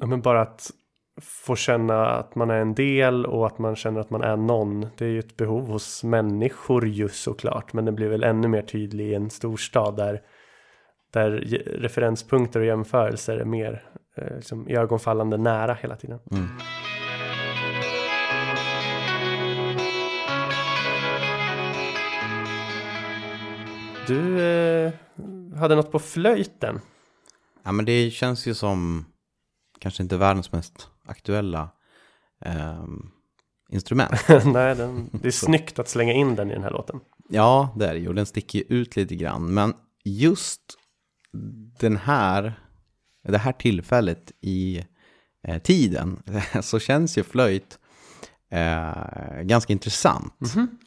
[0.00, 0.70] Ja, men bara att
[1.20, 4.86] få känna att man är en del och att man känner att man är någon.
[4.96, 8.62] Det är ju ett behov hos människor ju såklart, men det blir väl ännu mer
[8.62, 10.20] tydlig i en storstad där,
[11.12, 11.30] där
[11.80, 13.82] referenspunkter och jämförelser är mer
[14.16, 16.18] eh, liksom, ögonfallande nära hela tiden.
[24.06, 24.92] Du eh,
[25.56, 26.80] hade något på flöjten.
[27.62, 29.04] Ja men det känns ju som
[29.82, 31.70] kanske inte världens mest aktuella
[32.44, 33.10] ehm,
[33.70, 34.12] instrument.
[34.44, 37.00] Nej, den, det är snyggt att slänga in den i den här låten.
[37.28, 38.12] Ja, det är det ju.
[38.12, 39.54] Den sticker ju ut lite grann.
[39.54, 40.60] Men just
[41.80, 42.54] den här,
[43.28, 44.84] det här tillfället i
[45.48, 46.22] eh, tiden
[46.62, 47.78] så känns ju flöjt
[48.50, 50.34] eh, ganska intressant.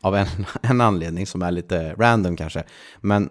[0.02, 0.28] Av en,
[0.62, 2.64] en anledning som är lite random kanske.
[3.02, 3.30] Men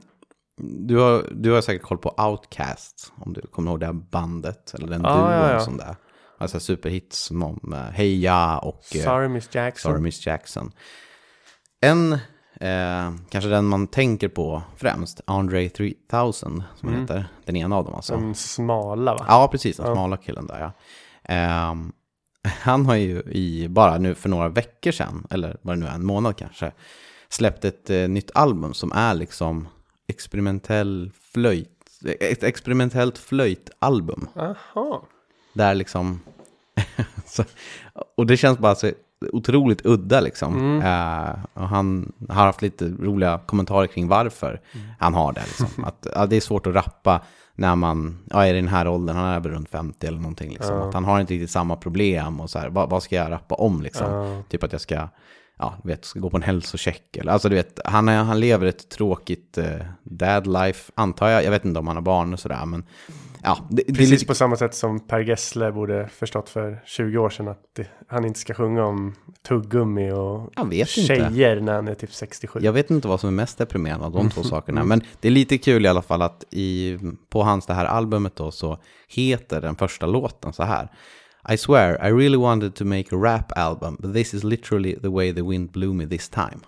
[0.56, 4.74] du har, du har säkert koll på Outcast, om du kommer ihåg det här bandet,
[4.74, 5.60] eller den Ja, duon ja, ja.
[5.60, 5.96] som det är.
[6.38, 9.90] Alltså superhits som om eh, Heja och eh, Sorry Miss Jackson.
[9.92, 10.72] Sorry Miss Jackson.
[11.80, 12.12] En,
[12.60, 17.26] eh, kanske den man tänker på främst, Andre 3000, som han heter.
[17.44, 18.16] Den ena av dem alltså.
[18.16, 19.24] Den smala va?
[19.28, 19.76] Ja, precis.
[19.76, 19.94] Den Ja.
[19.94, 20.72] smala killen där, ja.
[21.34, 21.92] Ehm,
[22.44, 25.94] han har ju i, bara nu för några veckor sedan, eller vad det nu är,
[25.94, 26.72] en månad kanske,
[27.28, 29.68] släppt ett eh, nytt album som är liksom
[30.06, 31.70] experimentell flöjt,
[32.20, 34.28] ett experimentellt flöjtalbum.
[34.34, 35.00] Jaha.
[35.52, 36.20] Där liksom,
[37.26, 37.44] så,
[38.16, 38.90] och det känns bara så
[39.32, 40.80] otroligt udda liksom.
[40.82, 44.60] Eh, och han har haft lite roliga kommentarer kring varför
[44.98, 45.40] han har det.
[45.40, 45.84] Liksom.
[45.84, 47.20] Att, ja, det är svårt att rappa
[47.54, 50.50] när man ja, är i den här åldern, han är väl runt 50 eller någonting.
[50.50, 50.82] Liksom.
[50.82, 53.54] Att han har inte riktigt samma problem och så här, vad, vad ska jag rappa
[53.54, 54.42] om liksom?
[54.48, 55.08] Typ att jag ska,
[55.58, 57.16] ja, du vet, ska gå på en hälsocheck.
[57.16, 59.66] Eller, alltså du vet, han, är, han lever ett tråkigt eh,
[60.02, 61.44] dad life, antar jag.
[61.44, 62.84] Jag vet inte om han har barn och sådär, men
[63.42, 63.58] ja.
[63.70, 67.30] Det, det Precis lite- på samma sätt som Per Gessle borde förstått för 20 år
[67.30, 69.14] sedan att det, han inte ska sjunga om
[69.48, 70.86] tuggummi och vet inte.
[71.14, 72.60] tjejer när han är typ 67.
[72.62, 74.84] Jag vet inte vad som är mest deprimerande av de två sakerna.
[74.84, 78.36] Men det är lite kul i alla fall att i, på hans det här albumet
[78.36, 80.88] då så heter den första låten så här.
[81.48, 85.10] I swear I really wanted to make a rap album but this is literally the
[85.10, 86.60] way the wind blew me this time.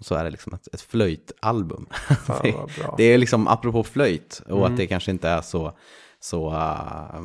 [0.00, 1.86] Så är det liksom ett, ett flöjtalbum.
[2.42, 2.54] det,
[2.96, 5.72] det är liksom apropå flöjt och att det kanske inte är så,
[6.20, 7.20] så uh,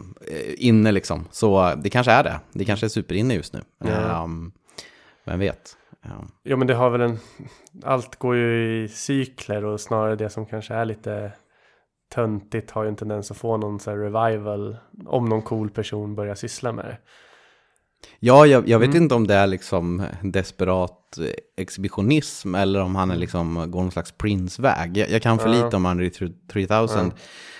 [0.57, 1.27] inne liksom.
[1.31, 2.39] Så det kanske är det.
[2.51, 3.61] Det kanske är superinne just nu.
[3.77, 4.23] Ja.
[4.23, 4.51] Um,
[5.25, 5.77] vem vet.
[6.05, 7.19] Um, Jo men det har väl en...
[7.83, 11.31] Allt går ju i cykler och snarare det som kanske är lite
[12.09, 16.15] töntigt har ju en tendens att få någon så här revival om någon cool person
[16.15, 16.97] börjar syssla med det.
[18.19, 19.03] Ja, jag, jag vet Mm.
[19.03, 20.96] inte om det är liksom desperat
[21.57, 24.97] exhibitionism eller om han är liksom går någon slags Prince-väg.
[24.97, 25.59] Jag, jag kan för Mm.
[25.59, 25.65] Ja.
[25.65, 26.09] lite om Andre
[26.51, 27.11] 3000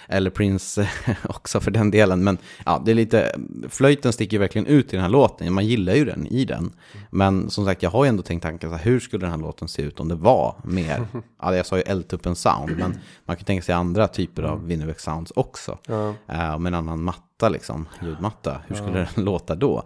[0.10, 0.90] eller Prince
[1.30, 2.24] också för den delen.
[2.24, 3.36] Men ja, det är lite,
[3.70, 5.54] flöjten sticker verkligen ut i den här låten.
[5.54, 6.72] Man gillar ju den i den.
[7.10, 9.38] Men som sagt, jag har ju ändå tänkt tanken, så här, hur skulle den här
[9.38, 11.08] låten se ut om det var mer,
[11.42, 15.00] ja, jag sa ju Eldtuppen sound, men man kan tänka sig andra typer av Winneback
[15.00, 15.78] sounds också.
[15.88, 16.10] Ja.
[16.10, 18.62] Eh, med en annan matta, liksom, ljudmatta.
[18.68, 19.84] Hur skulle den låta då?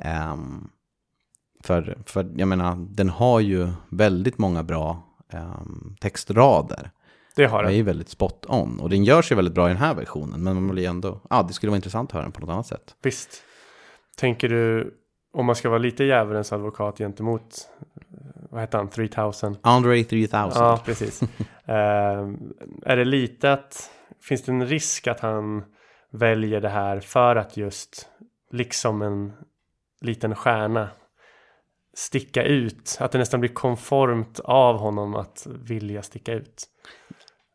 [0.00, 0.68] Ehm,
[1.68, 5.02] för, för jag menar, den har ju väldigt många bra
[5.32, 6.90] ehm, textrader.
[7.36, 7.76] Det har Den är den.
[7.76, 8.80] ju väldigt spot on.
[8.80, 10.42] Och den gör sig väldigt bra i den här versionen.
[10.42, 12.66] Men man blir ändå, ja det skulle vara intressant att höra den på något annat
[12.66, 12.94] sätt.
[13.02, 13.42] Visst.
[14.16, 14.94] Tänker du,
[15.32, 17.68] om man ska vara lite djävulens advokat gentemot,
[18.10, 18.16] eh,
[18.50, 19.56] vad heter han, 3000?
[19.62, 20.50] Andre 3000.
[20.54, 21.22] Ja, precis.
[21.64, 22.28] Eh,
[22.82, 25.64] är det lite att, finns det en risk att han
[26.12, 28.08] väljer det här för att just,
[28.50, 29.32] liksom en
[30.00, 30.88] liten stjärna,
[31.98, 32.96] sticka ut?
[33.00, 36.64] Att det nästan blir konformt av honom att vilja sticka ut?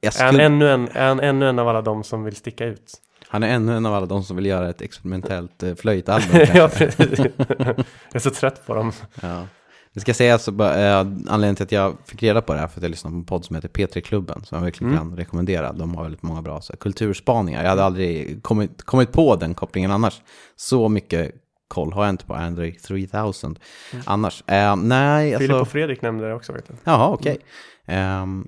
[0.02, 2.36] Jag Är han, skulle, ännu en, är han ännu en av alla de som vill
[2.36, 3.00] sticka ut?
[3.28, 6.42] han är ännu en av alla de som vill göra ett experimentellt eh, flöjtalbum.
[6.54, 7.20] ja, precis.
[7.48, 8.92] Jag är så trött på dem.
[9.22, 9.48] Ja.
[9.94, 12.68] Det ska sägas, så bara, eh, anledningen till att jag fick reda på det här
[12.68, 15.10] för att jag lyssnade på en podd som heter P3 Klubben som jag verkligen Mm.
[15.10, 15.74] kan rekommendera.
[15.74, 17.64] De har väldigt många bra så här, kulturspaningar.
[17.64, 20.22] Jag hade aldrig kommit, kommit på den kopplingen annars.
[20.56, 21.32] Så mycket
[21.74, 23.58] koll har jag inte på Andre 3000
[24.06, 24.44] annars.
[24.48, 25.40] Eh, nej, Mm.
[25.40, 25.62] Filip alltså...
[25.62, 26.54] och Fredrik nämnde det också.
[26.54, 26.74] Vet du.
[26.84, 27.38] Jaha, okej.
[27.86, 28.48] Ehm,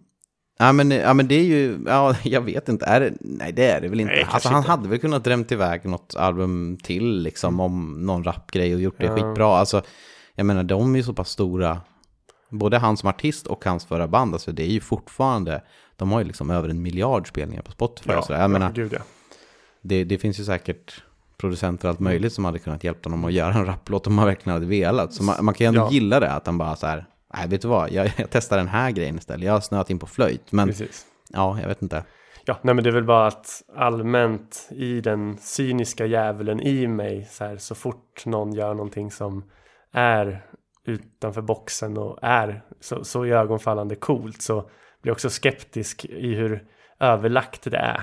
[0.60, 3.66] ja, men, ja, men det är ju, ja, jag vet inte, är det, nej det
[3.72, 4.14] är det väl inte.
[4.14, 4.72] Nej, alltså han inte.
[4.72, 9.08] hade väl kunnat drämt iväg något album till, liksom, om någon rapgrej och gjort det
[9.08, 9.18] Mm.
[9.18, 9.24] Ja.
[9.30, 9.48] skitbra.
[9.58, 9.82] Alltså,
[10.36, 11.82] jag menar, de är ju så pass stora,
[12.50, 15.62] både han som artist och hans förra band, alltså det är ju fortfarande,
[15.96, 18.14] de har ju liksom över en miljard spelningar på Spotify.
[18.28, 19.00] så jag menar, gud ja.
[19.82, 21.04] det, det finns ju säkert
[21.38, 24.26] producenter och allt möjligt som hade kunnat hjälpa honom att göra en rapplåt om man
[24.26, 25.14] verkligen hade velat.
[25.14, 25.90] Så man, man kan ju ändå Ja.
[25.92, 28.68] gilla det, att han bara så här, nej vet du vad, jag, jag testar den
[28.68, 29.46] här grejen istället.
[29.46, 31.06] Jag har snöat in på flöjt, men Precis.
[31.30, 32.04] ja, jag vet inte.
[32.46, 37.28] Ja, nej men det är väl bara att allmänt i den cyniska djävulen i mig
[37.32, 39.44] så här så fort någon gör någonting som
[39.94, 40.46] är
[40.88, 44.62] utanför boxen och är så, så ögonfallande coolt så
[45.02, 46.64] blir jag också skeptisk i hur
[47.00, 48.02] överlagt det är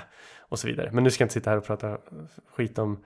[0.49, 0.91] och så vidare.
[0.93, 1.99] Men nu ska jag inte sitta här och prata
[2.57, 3.05] skit om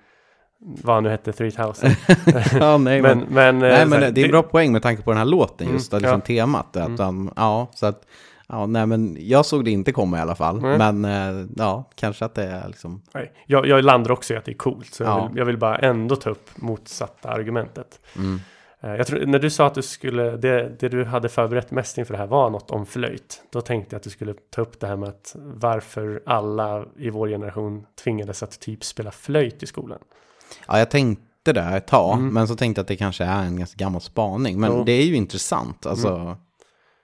[0.59, 1.91] vad han nu hette, 3000.
[2.61, 4.83] ja, nej, men, men, men, eh, nej, men här, det är en bra poäng med
[4.83, 6.43] tanke på den här låten, just Mm, mm, liksom ja.
[6.47, 6.77] temat.
[6.77, 8.07] Att han, ja, så att,
[8.49, 10.61] ja, nej, men jag såg det inte komma i alla fall.
[10.61, 10.79] Nej.
[10.79, 14.45] Men eh, ja, kanske att det är liksom, Nej, jag, jag landar också i att
[14.45, 14.95] det är coolt.
[14.95, 15.27] Så jag, Ja.
[15.29, 18.01] vill, jag vill bara ändå ta upp motsatta argumentet.
[18.17, 18.41] mm.
[18.81, 21.99] Eh, Jag tror, när du sa att du skulle, det, det du hade förberett mest
[21.99, 23.43] inför det här var något om flöjt.
[23.53, 27.11] Då tänkte jag att du skulle ta upp det här med att varför alla i
[27.11, 29.99] vår generation tvingades att typ spela flöjt i skolan.
[30.69, 32.35] Ja, jag tänkte det ett tag, Mm.
[32.35, 34.61] men så tänkte jag att det kanske är en ganska gammal spaning.
[34.61, 34.85] Men Jo.
[34.85, 36.09] det är ju intressant, alltså.
[36.17, 36.37] Mm.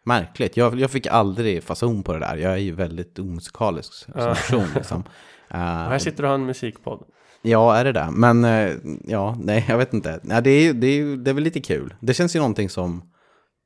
[0.04, 0.56] Märkligt.
[0.56, 2.36] Jag, jag fick aldrig fason på det där.
[2.36, 4.28] Jag är ju väldigt omusikalisk som Ja.
[4.34, 4.64] person.
[4.74, 5.02] Liksom.
[5.50, 7.02] Och här sitter du och har en musikpodd.
[7.42, 8.08] Ja, är det det?
[8.12, 8.72] Men eh,
[9.04, 10.20] ja, nej, jag vet inte.
[10.22, 11.94] Nej, det, är, det, är, det är väl lite kul.
[12.00, 13.02] Det känns ju någonting som,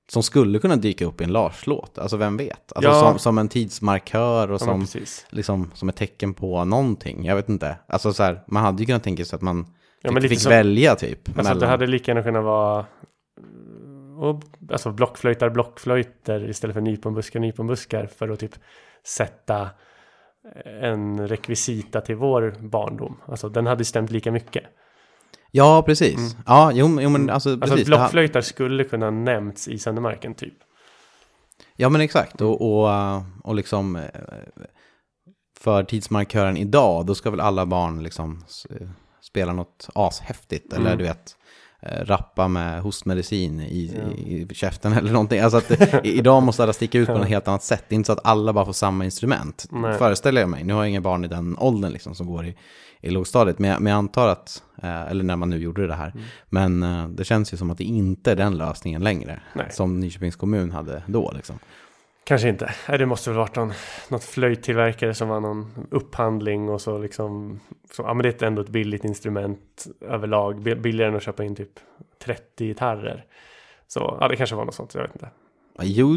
[0.08, 1.98] som skulle kunna dyka upp i en Lars-låt.
[1.98, 2.72] Alltså vem vet?
[2.72, 3.00] Alltså Ja.
[3.00, 4.86] som, som en tidsmarkör och Ja, som,
[5.30, 7.24] liksom, som ett tecken på någonting.
[7.24, 7.76] Jag vet inte.
[7.86, 9.66] Alltså så här, man hade ju kunnat tänka sig att man
[10.02, 11.28] Ja, fick, fick som- välja typ.
[11.28, 12.86] Alltså det mellan- hade lika gärna kunnat vara
[14.20, 14.42] och,
[14.72, 18.54] alltså blockflöjtar, blockflöjter istället för nyponbuskar, nyponbuskar för att typ
[19.06, 19.68] sätta
[20.82, 23.16] en rekvisita till vår barndom.
[23.26, 24.64] Alltså den hade stämt lika mycket.
[25.50, 26.36] Ja, precis.
[26.46, 27.62] Ja, jo, jo men alltså, Mm.
[27.62, 27.88] Alltså precis.
[27.88, 30.54] det ha- blockflöjtar skulle kunna nämnts i Söndermarken typ.
[31.76, 32.90] Ja men exakt, och, och,
[33.44, 34.02] och liksom eh,
[35.60, 38.88] för tidsmarkören idag, då ska väl alla barn liksom eh,
[39.20, 40.98] spela något ashäftigt, eller Mm.
[40.98, 41.36] du vet,
[42.02, 43.64] rappa med hostmedicin i,
[44.26, 45.40] i, i käften eller någonting.
[45.40, 47.84] Alltså att eh, idag måste alla sticka ut på något helt annat sätt.
[47.88, 49.98] Det är inte så att alla bara får samma instrument, Nej.
[49.98, 50.64] föreställer jag mig.
[50.64, 52.56] Nu har jag inga barn i den åldern liksom som går i,
[53.00, 55.94] i lågstadiet, men jag, men jag antar att, eh, eller när man nu gjorde det
[55.94, 56.24] här, Mm.
[56.48, 59.66] men eh, det känns ju som att det inte är den lösningen längre, Nej.
[59.70, 61.58] som Nyköpings kommun hade då liksom.
[62.26, 62.74] Kanske inte.
[62.88, 63.72] Nej, det måste väl varit någon,
[64.08, 67.60] något flöjttillverkare som var någon upphandling och så liksom.
[67.92, 70.62] Så, ja men det är ändå ett billigt instrument överlag.
[70.62, 71.70] Bi- Billigare än att köpa in typ
[72.24, 73.24] 30 gitarrer.
[73.86, 74.94] Så ja, det kanske var något sånt.
[74.94, 75.30] Jag vet inte.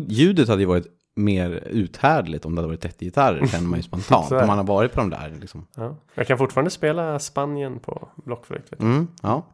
[0.08, 3.84] Ljudet hade ju varit mer uthärdligt om det hade varit 30 gitarrer, känner man ju
[3.84, 4.32] spontant.
[4.42, 5.68] Om man har varit på de där liksom.
[5.76, 5.96] Ja.
[6.14, 8.82] Jag kan fortfarande spela Spanien på blockflöjt.
[8.82, 9.46] Mm, ja.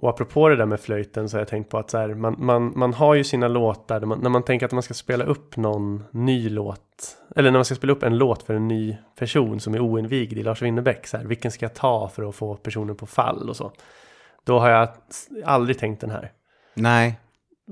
[0.00, 2.36] Och apropå det där med flöjten så har jag tänkt på att så här, man,
[2.38, 5.56] man, man har ju sina låtar man, när man tänker att man ska spela upp
[5.56, 7.16] någon ny låt.
[7.36, 10.38] Eller när man ska spela upp en låt för en ny person som är oinvigd
[10.38, 11.06] i Lars Winnerbäck.
[11.06, 13.72] Så här, vilken ska jag ta för att få personen på fall och så.
[14.44, 14.88] Då har jag
[15.44, 16.32] aldrig tänkt den här.
[16.74, 17.20] Nej,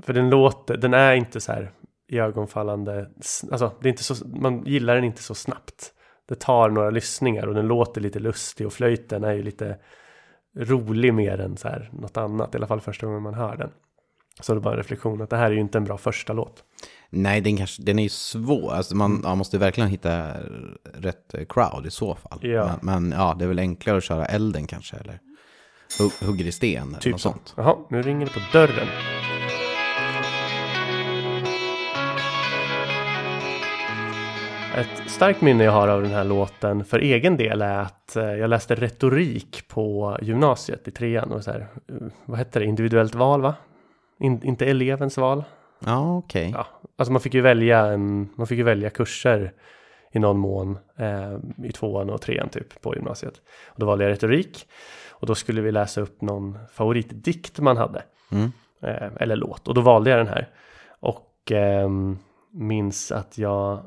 [0.03, 1.71] För den låter, den är inte så här
[2.09, 3.11] ögonfallande.
[3.53, 5.93] Alltså det är inte så, man gillar den inte så snabbt.
[6.29, 9.77] Det tar några lyssningar och den låter lite lustig och flöjten är ju lite
[10.57, 12.55] rolig mer än så här något annat.
[12.55, 13.71] I alla fall första gången man hör den.
[14.41, 16.33] Så det är bara en reflektion att det här är ju inte en bra första
[16.33, 16.65] låt.
[17.11, 18.73] nej den, kanske, den är ju svår.
[18.73, 19.11] Alltså Mm.
[19.13, 20.33] man, man måste verkligen hitta
[20.95, 22.39] rätt crowd i så fall.
[22.43, 22.79] Ja.
[22.83, 25.19] Men, men ja, det är väl enklare att köra elden kanske, eller
[25.99, 27.29] hugg, hugger i sten eller Typ något så.
[27.33, 27.55] sånt.
[27.57, 28.87] Jaha, nu ringer det på dörren.
[34.77, 38.35] Ett starkt minne jag har av den här låten för egen del är att eh,
[38.35, 43.15] jag läste retorik på gymnasiet i trean och så här, eh, vad hette det, individuellt
[43.15, 43.55] val va?
[44.19, 45.45] In, inte elevens val.
[45.85, 46.51] Ja, okej.
[46.55, 49.53] Ja, alltså man fick ju välja en, man fick ju välja kurser
[50.13, 53.35] i någon mån eh, i tvåan och trean typ på gymnasiet.
[53.67, 54.67] Och då valde jag retorik
[55.11, 58.03] och då skulle vi läsa upp någon favoritdikt man hade.
[58.33, 58.53] Mm.
[58.83, 60.49] Eh, eller låt och då valde jag den här.
[61.01, 62.19] Och ehm,
[62.51, 63.83] minns att jag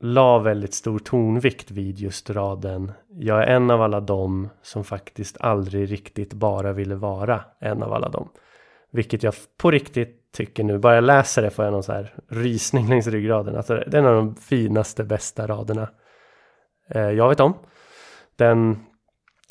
[0.00, 5.36] la väldigt stor tonvikt vid just raden Jag är en av alla dem som faktiskt
[5.40, 8.28] aldrig riktigt bara ville vara en av alla dem.
[8.92, 12.14] Vilket jag på riktigt tycker nu, bara jag läser det får jag någon så här
[12.28, 13.56] rysning längs ryggraden.
[13.56, 15.88] Alltså det är en av de finaste, bästa raderna
[16.88, 17.54] eh, jag vet om.
[18.36, 18.78] Den,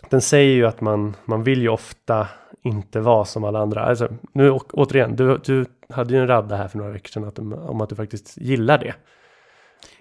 [0.09, 2.27] den säger ju att man, man vill ju ofta
[2.63, 3.81] inte vara som alla andra.
[3.81, 7.23] Alltså, nu å, återigen, du, du hade ju en radda här för några veckor sedan
[7.23, 8.93] att, om att du faktiskt gillar det.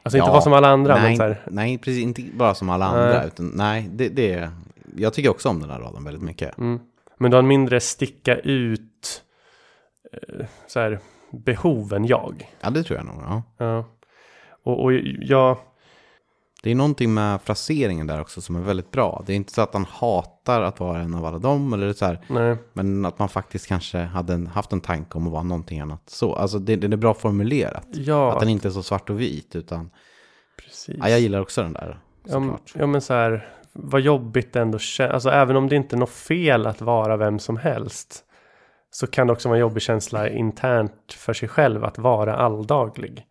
[0.09, 2.03] Alltså inte Ja, vara som alla andra, nej, här, nej, precis.
[2.03, 3.19] Inte bara som alla andra.
[3.19, 3.27] Nej.
[3.27, 4.51] Utan, nej, det, det är...
[4.97, 6.59] Jag tycker också om den här raden väldigt mycket.
[6.59, 6.81] Mm.
[7.17, 9.23] Men du har en mindre sticka ut
[10.13, 10.99] eh, så här,
[11.31, 12.51] behov än jag.
[12.61, 13.17] Ja, det tror jag nog.
[13.23, 13.43] Ja.
[13.59, 13.85] Ja.
[14.63, 15.59] Och, och jag,
[16.63, 19.23] Det är någonting med fraseringen där också som är väldigt bra.
[19.27, 22.05] Det är inte så att han hatar att vara en av alla dem, eller så
[22.05, 25.43] här, nej, men att man faktiskt kanske hade en, haft en tanke om att vara
[25.43, 26.03] någonting annat.
[26.07, 27.87] Så, alltså det, det är bra formulerat.
[27.91, 29.91] ja, Att den inte är så svart och vit, utan
[30.65, 30.97] precis.
[30.99, 31.99] ja, jag gillar också den där.
[32.25, 35.13] Ja, ja men så här, vad jobbigt det ändå känns.
[35.13, 38.25] Alltså även om det inte är något fel att vara vem som helst.
[38.91, 43.25] Så kan det också vara en jobbig känsla internt för sig själv att vara alldaglig.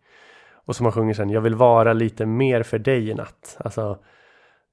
[0.68, 3.56] Och som man sjunger sen, jag vill vara lite mer för dig i natt.
[3.60, 3.98] Alltså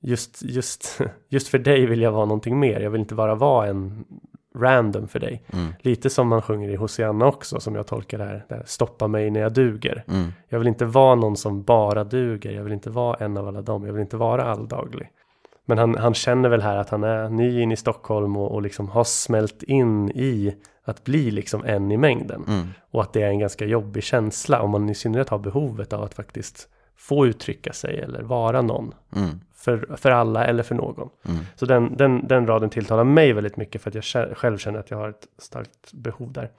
[0.01, 2.79] just, just, just för dig vill jag vara någonting mer.
[2.79, 4.05] Jag vill inte bara vara en
[4.57, 5.43] random för dig.
[5.53, 5.73] Mm.
[5.79, 8.45] Lite som man sjunger i Hosianna också, som jag tolkar det här.
[8.49, 10.03] Det här Stoppa mig när jag duger.
[10.07, 10.31] Mm.
[10.49, 12.51] Jag vill inte vara någon som bara duger.
[12.51, 13.85] Jag vill inte vara en av alla dem.
[13.85, 15.09] Jag vill inte vara alldaglig.
[15.65, 18.61] Men han, han känner väl här att han är ny in i Stockholm och, och
[18.61, 22.43] liksom har smält in i att bli liksom en i mängden.
[22.47, 22.67] Mm.
[22.91, 26.03] Och att det är en ganska jobbig känsla om man i synnerhet har behovet av
[26.03, 28.93] att faktiskt få uttrycka sig eller vara någon.
[29.15, 29.39] Mm.
[29.55, 31.09] För, för alla eller för någon.
[31.25, 31.39] Mm.
[31.55, 34.91] Så den, den, den raden tilltalar mig väldigt mycket för att jag själv känner att
[34.91, 36.49] jag har ett starkt behov där.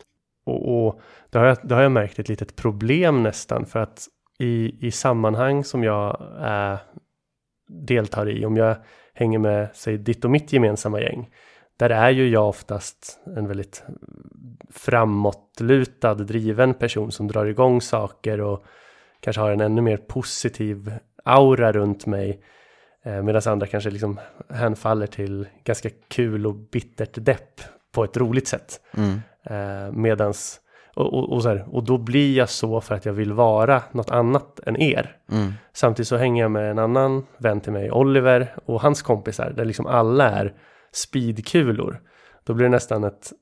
[0.47, 1.01] Och, och
[1.31, 4.07] det, har jag, det har jag märkt ett litet problem nästan för att
[4.39, 6.79] i, i sammanhang som jag äh,
[7.67, 8.77] deltar i, om jag
[9.15, 11.31] hänger med, säg ditt och mitt gemensamma gäng,
[11.77, 13.85] där är ju jag oftast en väldigt
[14.71, 18.65] framåtlutad, driven person som drar igång saker och
[19.21, 20.93] kanske har en ännu mer positiv
[21.25, 22.43] aura runt mig.
[23.05, 27.61] Eh, Medan andra kanske liksom hänfaller till ganska kul och bittert depp
[27.93, 28.81] på ett roligt sätt.
[28.97, 29.21] Mm.
[29.43, 30.61] Eh, medans,
[30.97, 33.83] och, och, och, så här, och då blir jag så för att jag vill vara
[33.93, 35.17] något annat än er.
[35.33, 35.53] Mm.
[35.73, 39.65] Samtidigt så hänger jag med en annan vän till mig, Oliver, och hans kompisar, där
[39.65, 40.55] liksom alla är
[40.93, 42.01] speedkulor.
[42.45, 43.33] Då blir det nästan ett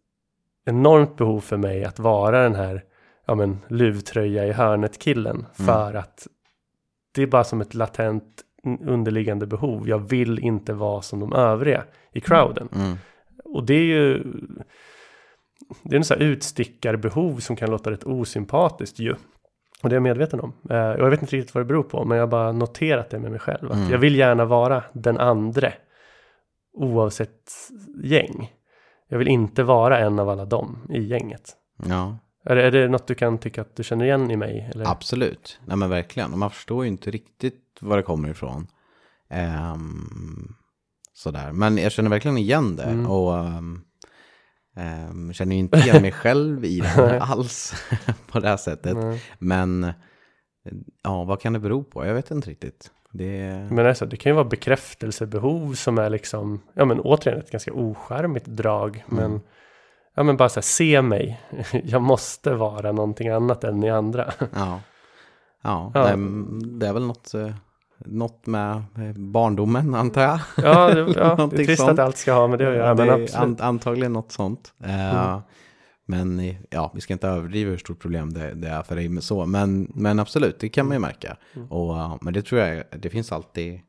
[0.67, 2.83] enormt behov för mig att vara den här
[3.27, 5.47] ja, men, luvtröja i hörnet-killen.
[5.53, 6.27] För att
[7.15, 8.43] det är bara som ett latent
[8.81, 9.89] underliggande behov.
[9.89, 12.69] Jag vill inte vara som de övriga i crowden.
[12.75, 12.97] Mm.
[13.45, 14.23] Och det är ju
[15.83, 19.15] det är en sån här utstickarbehov som kan låta rätt osympatiskt ju.
[19.83, 20.53] Och det är jag medveten om.
[20.71, 23.19] Eh, jag vet inte riktigt vad det beror på, men jag har bara noterat det
[23.19, 23.73] med mig själv.
[23.73, 23.91] Att Mm.
[23.91, 25.75] Jag vill gärna vara den andre,
[26.73, 27.51] oavsett
[28.05, 28.53] gäng.
[29.09, 31.53] Jag vill inte vara en av alla dem i gänget.
[31.89, 34.71] Ja, Är det, är det något du kan tycka att du känner igen i mig?
[34.75, 34.91] Eller?
[34.91, 35.61] absolut.
[35.67, 36.33] Nej men verkligen.
[36.33, 38.67] Och man förstår ju inte riktigt var det kommer ifrån.
[39.31, 40.55] Ehm,
[41.13, 41.53] sådär.
[41.53, 42.83] Men jag känner verkligen igen det.
[42.83, 43.11] Mm.
[43.11, 43.81] Och ehm,
[44.77, 47.75] ehm, känner ju inte igen mig själv i det alls
[48.31, 48.97] på det här sättet.
[48.97, 49.23] Nej.
[49.39, 49.93] Men
[51.03, 52.07] ja, vad kan det bero på?
[52.07, 52.91] Jag vet inte riktigt.
[53.13, 53.67] Det...
[53.71, 57.73] Men alltså, det kan ju vara bekräftelsebehov som är liksom, ja men återigen ett ganska
[57.73, 59.05] oskärmigt drag.
[59.11, 59.31] Mm.
[59.31, 59.41] Men,
[60.15, 61.41] ja men bara så här, se mig.
[61.85, 64.33] Jag måste vara någonting annat än ni andra.
[64.39, 64.81] Ja,
[65.63, 66.17] ja, Ja.
[66.17, 67.51] Men det är väl något, eh,
[68.05, 70.41] något med eh, barndomen antar jag.
[70.57, 71.99] Ja, det, ja, det är trist sånt.
[71.99, 73.35] att allt ska ha med det att göra, det men absolut.
[73.35, 74.73] an, antagligen något sånt.
[74.85, 75.41] Mm.
[76.07, 79.09] Men eh, ja, vi ska inte överdriva hur stort problem det, det är för dig
[79.09, 79.47] med så.
[79.47, 81.37] Men, men absolut, det kan man ju märka.
[81.55, 81.69] Mm.
[81.69, 83.81] Och, eh, men det tror jag, det finns alltid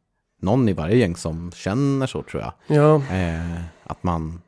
[0.41, 2.53] någon i varje gäng som känner så tror jag.
[2.78, 4.41] Ja, Eh, att man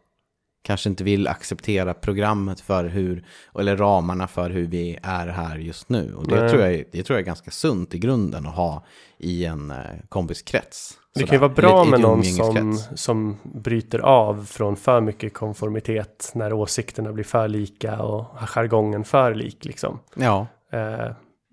[0.67, 3.25] kanske inte vill acceptera programmet för hur,
[3.59, 6.13] eller ramarna för hur vi är här just nu.
[6.15, 6.49] Och det, Nej.
[6.49, 8.85] tror jag, det tror jag är ganska sunt i grunden att ha
[9.17, 9.77] i en eh,
[10.09, 10.97] kompiskrets.
[11.15, 16.31] det kan ju vara bra med någon som, som bryter av från för mycket konformitet
[16.35, 19.99] när åsikterna blir för lika och jargongen för lik liksom.
[20.15, 20.47] Ja.
[20.71, 21.11] Eh,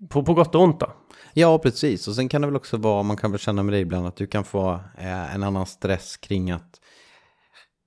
[0.09, 0.87] på, på gott och ont då.
[1.33, 2.07] ja, precis.
[2.07, 4.15] Och sen kan det väl också vara, man kan väl känna med dig ibland, att
[4.15, 6.79] du kan få eh, en annan stress kring att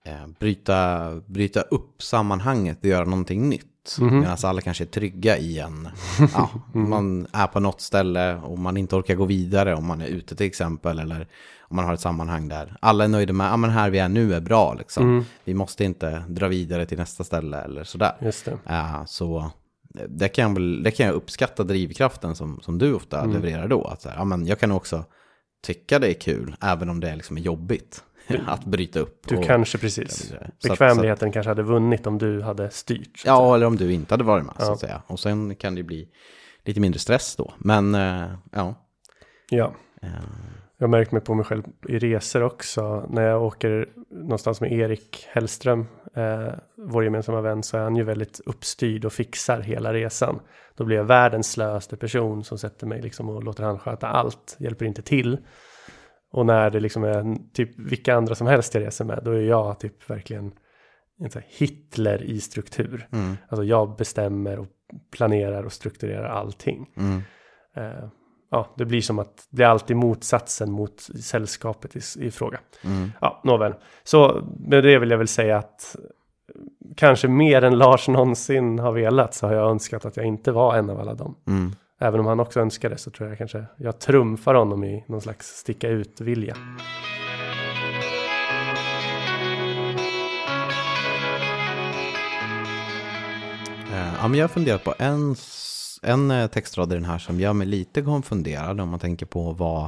[0.05, 3.65] eh, bryta, bryta upp sammanhanget och göra någonting nytt.
[4.01, 4.21] Mhm.
[4.21, 5.89] Medan alla kanske är trygga i en,
[6.35, 10.07] ja, man är på något ställe och man inte orkar gå vidare om man är
[10.07, 10.99] ute till exempel.
[10.99, 11.29] Eller
[11.61, 14.09] om man har ett sammanhang där alla är nöjda med, ja men här vi är
[14.09, 15.03] nu är bra liksom.
[15.03, 15.25] Mm.
[15.45, 18.13] Vi måste inte dra vidare till nästa ställe eller sådär.
[18.21, 18.59] Just det.
[18.67, 19.51] Ja, så
[20.09, 23.33] det kan, jag väl, det kan jag uppskatta drivkraften som, som du ofta Mm.
[23.33, 23.85] levererar då.
[23.85, 25.05] Att så här, ja, men jag kan också
[25.67, 28.05] tycka det är kul, även om det liksom är jobbigt
[28.47, 29.21] att bryta upp.
[29.29, 30.29] Du och- kanske precis.
[30.29, 33.07] Så att- så att- Bekvämligheten kanske hade vunnit om du hade styrt.
[33.07, 33.33] så att säga.
[33.35, 34.73] Ja, eller om du inte hade varit med så Ja.
[34.73, 35.03] att säga.
[35.07, 36.09] Och sen kan det bli
[36.65, 37.53] lite mindre stress då.
[37.59, 38.75] Men eh, ja.
[39.51, 39.75] ja.
[40.03, 40.09] Eh,
[40.81, 43.07] Jag har märkt mig på mig själv i resor också.
[43.11, 48.05] När jag åker någonstans med Erik Hellström, eh, vår gemensamma vän, så är han ju
[48.05, 50.41] väldigt uppstyrd och fixar hela resan.
[50.77, 54.57] Då blir jag världens slöaste person som sätter mig liksom och låter han sköta allt,
[54.61, 55.39] hjälper inte till.
[56.33, 59.41] Och när det liksom är typ vilka andra som helst jag reser med, då är
[59.41, 60.53] jag typ verkligen
[61.59, 63.09] Hitler i struktur.
[63.13, 64.67] mm, Alltså jag bestämmer och
[65.13, 66.91] planerar och strukturerar allting.
[66.97, 67.23] mm,
[67.77, 68.09] Eh,
[68.51, 72.61] ja, det blir som att det är alltid motsatsen mot sällskapet i, i fråga.
[72.85, 73.13] mm.
[73.21, 73.75] Ja, nåväl.
[74.05, 75.97] Så med det vill jag väl säga att
[76.97, 80.77] kanske mer än Lars någonsin har velat så har jag önskat att jag inte var
[80.77, 81.35] en av alla dem.
[81.47, 81.73] Mm.
[82.01, 85.47] Även om han också önskade så tror jag kanske jag trumfar honom i någon slags
[85.47, 86.57] sticka ut-vilja.
[93.93, 95.37] Eh, Ja, men jag har funderat på en,
[96.03, 99.53] en eh, textrad i den här som gör mig lite konfunderad om man tänker på
[99.53, 99.85] vad,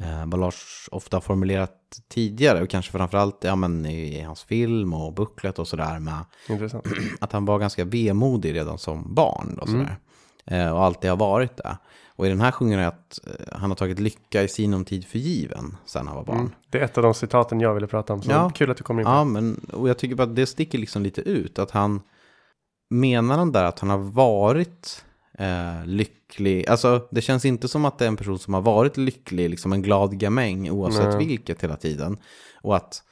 [0.00, 1.72] eh, vad Lars ofta har formulerat
[2.08, 6.86] tidigare och kanske framförallt ja, men i hans film och bucklet och sådär med Intressant.
[7.20, 9.58] att han var ganska vemodig redan som barn.
[9.60, 9.80] Då, sådär.
[9.80, 10.05] Eh,
[10.50, 11.78] och alltid har varit det.
[12.08, 15.06] Och i den här sjunger han att eh, han har tagit lycka i sinom tid
[15.06, 16.38] för given sen han var barn.
[16.38, 16.52] Mm.
[16.70, 18.22] Det är ett av de citaten jag ville prata om.
[18.22, 18.50] Så Ja.
[18.54, 20.78] kul att du kommer in på Ja, men och jag tycker bara att det sticker
[20.78, 21.58] liksom lite ut.
[21.58, 22.00] Att han,
[22.90, 25.04] menar han där att han har varit
[25.38, 26.68] eh, lycklig.
[26.68, 29.72] Alltså det känns inte som att det är en person som har varit lycklig, liksom
[29.72, 31.26] en glad gamäng oavsett Nej.
[31.26, 32.16] vilket hela tiden.
[32.62, 33.02] Och att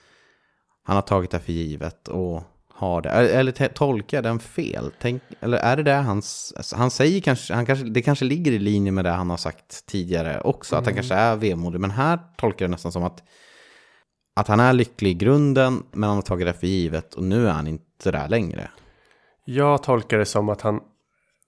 [0.85, 2.43] han har tagit det för givet och
[2.75, 3.09] har det.
[3.09, 4.91] Eller, eller tolkar jag den fel?
[5.01, 8.53] Tänk, eller är det det hans, alltså, han säger kanske, han kanske, det kanske ligger
[8.53, 11.81] i linje med det han har sagt tidigare också, att han kanske är vemodig.
[11.81, 13.23] Men här tolkar jag nästan som att,
[14.37, 17.49] att han är lycklig i grunden, men han har tagit det för givet och nu
[17.49, 18.71] är han inte där längre.
[19.45, 20.81] Jag tolkar det som att han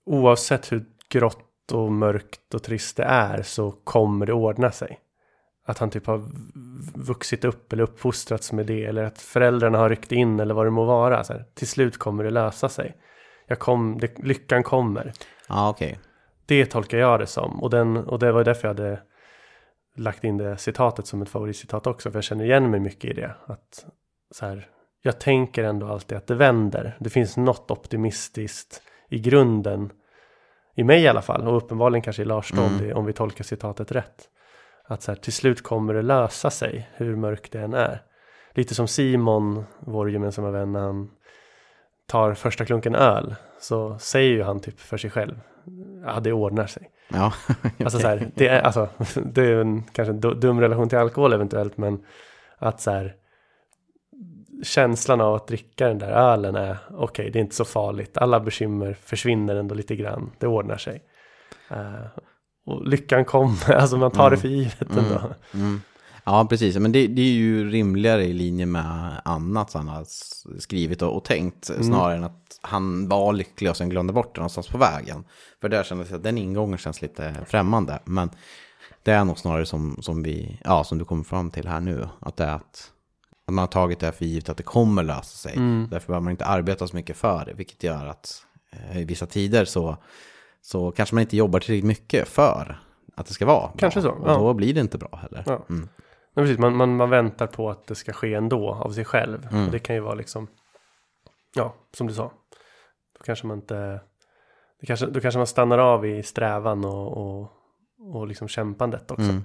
[0.07, 4.99] oavsett hur grått och mörkt och trist det är så kommer det ordna sig.
[5.68, 6.22] Att han typ har
[6.94, 10.70] vuxit upp eller uppfostrats med det eller att föräldrarna har ryckt in eller vad det
[10.70, 11.24] må vara.
[11.24, 12.96] Så här, till slut kommer det lösa sig.
[13.46, 15.12] Jag kom, det, lyckan kommer.
[15.48, 15.98] Ja, okej.
[16.46, 17.62] Det tolkar jag det som.
[17.62, 19.00] Och, den, och det var därför jag hade
[19.96, 22.10] lagt in det citatet som ett favoritcitat också.
[22.10, 23.34] För jag känner igen mig mycket i det.
[23.46, 23.86] Att
[24.30, 24.68] så här,
[25.02, 26.96] jag tänker ändå alltid att det vänder.
[27.00, 29.90] Det finns något optimistiskt i grunden.
[30.74, 31.48] I mig i alla fall.
[31.48, 34.28] Och uppenbarligen kanske i Lars då, om, det, om vi tolkar citatet rätt.
[34.87, 36.89] Att så här, till slut kommer det lösa sig.
[36.95, 38.03] Hur mörkt det än är.
[38.53, 41.11] Lite som Simon, vår gemensamma vän, när han
[42.07, 43.34] tar första klunken öl.
[43.61, 45.41] Så säger ju han typ för sig själv.
[46.05, 46.91] Ja, det ordnar sig.
[47.09, 47.32] Ja,
[47.84, 48.89] Alltså så här, det är, alltså,
[49.24, 52.05] det är en kanske en du- dum relation till alkohol eventuellt, men
[52.59, 53.14] att så här,
[54.62, 58.41] känslan av att dricka den där ölen är, okej, det är inte så farligt, alla
[58.41, 61.03] bekymmer försvinner ändå lite grann, det ordnar sig.
[61.70, 62.07] Eh,
[62.66, 65.20] och lyckan kommer, alltså man tar det för givet ändå.
[65.54, 65.80] Mm.
[66.24, 66.76] Ja, precis.
[66.76, 70.04] Men det, det är ju rimligare i linje med annat han har
[70.60, 71.70] skrivit och, och tänkt.
[71.70, 71.82] Mm.
[71.84, 75.24] Snarare än att han var lycklig och sen glömde bort det någonstans på vägen.
[75.60, 77.98] För där kändes det att den ingången känns lite främmande.
[78.04, 78.30] Men
[79.02, 82.08] det är nog snarare som, som, vi, ja, som du kommer fram till här nu.
[82.20, 82.92] Att det är att,
[83.46, 85.56] att man har tagit det här för givet att det kommer lösa sig.
[85.56, 85.88] Mm.
[85.90, 87.52] Därför behöver man inte arbeta så mycket för det.
[87.54, 88.42] Vilket gör att
[88.72, 89.96] eh, i vissa tider så,
[90.66, 92.78] så kanske man inte jobbar tillräckligt mycket för
[93.14, 93.74] att det ska vara bra.
[93.78, 94.34] Kanske så, Och ja.
[94.34, 95.44] då blir det inte bra heller.
[95.46, 95.66] Ja.
[95.70, 95.88] Mm.
[96.34, 99.48] Men precis, man, man, man väntar på att det ska ske ändå av sig själv.
[99.50, 99.64] Mm.
[99.64, 100.48] Och det kan ju vara liksom,
[101.54, 102.32] ja, som du sa.
[103.18, 104.00] Då kanske man inte,
[104.80, 107.52] det kanske, då kanske man stannar av i strävan och, och,
[108.14, 109.30] och liksom kämpandet också.
[109.30, 109.44] Mm.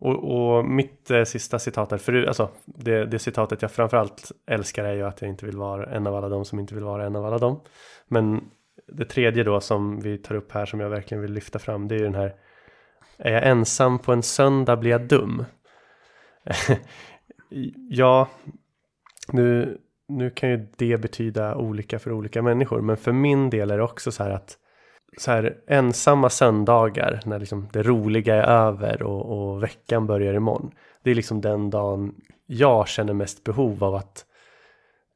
[0.00, 4.84] Och, och mitt eh, sista citat här, förut, alltså det, det citatet jag framförallt älskar
[4.84, 7.06] är ju att jag inte vill vara en av alla dem som inte vill vara
[7.06, 7.60] en av alla dem.
[8.08, 8.50] Men
[8.86, 11.94] det tredje då som vi tar upp här som jag verkligen vill lyfta fram det
[11.94, 12.34] är ju den här
[13.18, 15.44] Är jag ensam på en söndag blir jag dum.
[17.90, 18.28] ja,
[19.32, 19.78] nu,
[20.08, 22.80] nu kan ju det betyda olika för olika människor.
[22.80, 24.58] Men för min del är det också så här att
[25.18, 30.70] så här, ensamma söndagar när liksom det roliga är över och, och veckan börjar imorgon.
[31.02, 32.14] Det är liksom den dagen
[32.46, 34.26] jag känner mest behov av att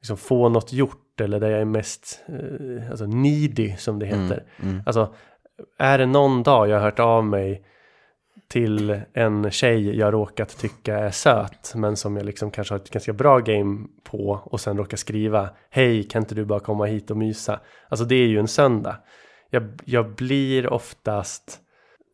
[0.01, 4.43] liksom få något gjort eller där jag är mest eh, alltså needy som det heter.
[4.63, 4.83] mm.
[4.85, 5.13] Alltså
[5.77, 7.63] är det någon dag jag har hört av mig
[8.47, 12.89] till en tjej jag råkat tycka är söt men som jag liksom kanske har ett
[12.89, 17.11] ganska bra game på och sen råkar skriva hej kan inte du bara komma hit
[17.11, 17.59] och mysa
[17.89, 18.97] alltså det är ju en söndag
[19.49, 21.59] jag, jag blir oftast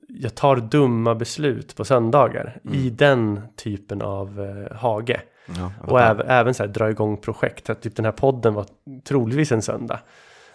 [0.08, 6.28] jag tar dumma beslut på söndagar i den typen av eh, hage Ja, och även,
[6.28, 7.70] även så här, dra igång projekt.
[7.70, 8.66] Att typ den här podden var
[9.04, 10.00] troligtvis en söndag.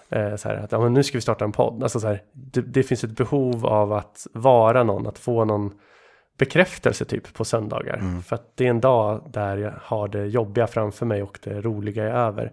[0.08, 1.82] Eh, så här, att ja, men nu ska vi starta en podd.
[1.82, 5.72] Alltså så här, det, det finns ett behov av att vara någon, att få någon
[6.38, 7.96] bekräftelse typ på söndagar.
[7.96, 8.22] Mm.
[8.22, 11.60] För att det är en dag där jag har det jobbiga framför mig och det
[11.60, 12.52] roliga är över.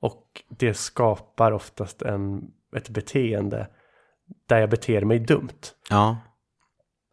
[0.00, 3.68] Och det skapar oftast en, ett beteende
[4.48, 5.62] där jag beter mig dumt.
[5.90, 6.16] Ja,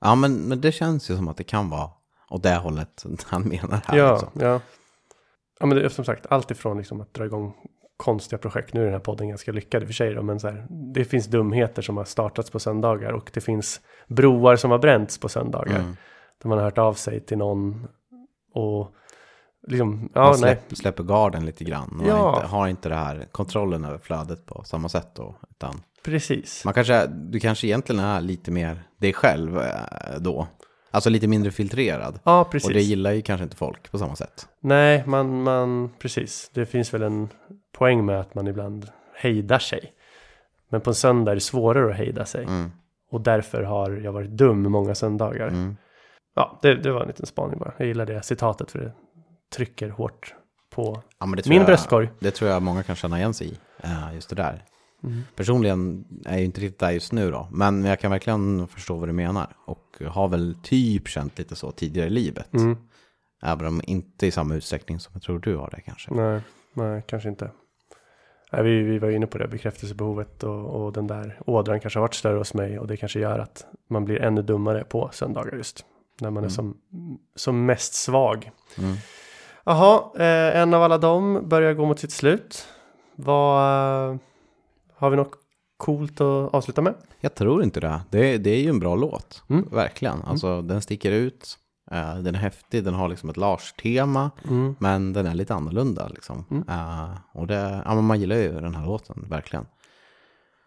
[0.01, 1.89] ja men, men det känns ju som att det kan vara
[2.31, 3.97] åt det hållet han menar här.
[3.97, 4.31] Ja, också.
[4.33, 4.59] ja.
[5.59, 7.53] ja men det är som sagt allt ifrån liksom att dra igång
[7.97, 8.73] konstiga projekt.
[8.73, 10.65] Nu är den här podden ganska lyckad i och för sig då, men så här,
[10.69, 15.17] det finns dumheter som har startats på söndagar och det finns broar som har bränts
[15.17, 15.75] på söndagar.
[15.79, 15.95] Mm.
[16.41, 17.87] Där man har hört av sig till någon
[18.53, 18.95] och
[19.67, 20.61] liksom, ja Man nej.
[20.71, 21.89] släpper, garden lite grann.
[21.91, 22.35] Man Ja.
[22.35, 25.35] inte, har inte det här kontrollen över flödet på samma sätt då.
[25.49, 26.65] Utan Precis.
[26.65, 30.47] man kanske, du kanske egentligen är lite mer dig själv eh, då.
[30.91, 32.19] Alltså lite mindre filtrerad.
[32.23, 32.67] Ja, precis.
[32.67, 34.47] Och det gillar ju kanske inte folk på samma sätt.
[34.59, 36.51] Nej, man, man, precis.
[36.53, 37.29] Det finns väl en
[37.77, 39.93] poäng med att man ibland hejdar sig.
[40.69, 42.43] Men på en söndag är det svårare att hejda sig.
[42.43, 42.71] Mm.
[43.11, 45.47] Och därför har jag varit dum många söndagar.
[45.47, 45.77] Mm.
[46.35, 47.73] Ja, det, det var en liten spaning bara.
[47.77, 48.91] Jag gillar det citatet för det
[49.55, 50.35] trycker hårt
[50.69, 52.09] på Ja, men det tror min jag, bröstkorg.
[52.19, 53.57] Det tror jag många kan känna igen sig i.
[53.83, 54.63] eh, Just det där.
[55.03, 55.21] Mm.
[55.35, 57.47] Personligen är jag ju inte riktigt där just nu då.
[57.51, 59.55] Men jag kan verkligen förstå vad du menar.
[59.65, 62.53] Och har väl typ känt lite så tidigare i livet.
[62.53, 62.77] Mm.
[63.43, 66.13] Även om inte i samma utsträckning som jag tror du har det kanske.
[66.13, 66.41] Nej,
[66.73, 67.51] nej, kanske inte.
[68.51, 72.01] Nej, vi, vi var inne på det, bekräftelsebehovet och, och den där ådran kanske har
[72.01, 75.57] varit större hos mig och det kanske gör att man blir ännu dummare på söndagar
[75.57, 75.85] just.
[76.21, 76.77] När man är som,
[77.35, 78.51] som mest svag.
[78.77, 78.95] Mm.
[79.63, 82.67] Jaha, eh, en av alla dem börjar gå mot sitt slut.
[83.15, 84.19] Vad,
[85.01, 85.33] har vi något
[85.77, 86.93] coolt att avsluta med?
[87.19, 88.01] Jag tror inte det.
[88.09, 89.43] Det, det är ju en bra låt.
[89.49, 89.67] Mm.
[89.71, 90.21] Verkligen.
[90.21, 91.57] Alltså den sticker ut.
[91.91, 92.83] Eh, den är häftig.
[92.83, 94.31] Den har liksom ett Lars-tema.
[94.49, 94.75] Mm.
[94.79, 96.65] Men den är lite annorlunda liksom.
[96.69, 99.25] Eh, och det, ja, men man gillar ju den här låten.
[99.29, 99.65] Verkligen.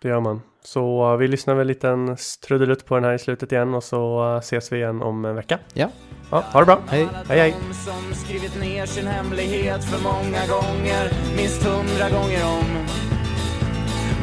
[0.03, 0.41] Det gör man.
[0.65, 2.17] Så eh, vi lyssnar väl en liten
[2.47, 5.35] trudelutt på den här i slutet igen och så eh, ses vi igen om en
[5.35, 5.59] vecka.
[5.73, 5.89] Ja.
[6.31, 6.79] Ja, ha det bra.
[6.87, 7.09] Hej.
[7.29, 7.57] Hej hej.
[7.69, 13.14] De som skrivit ner sin hemlighet för många gånger, minst hundra gånger om.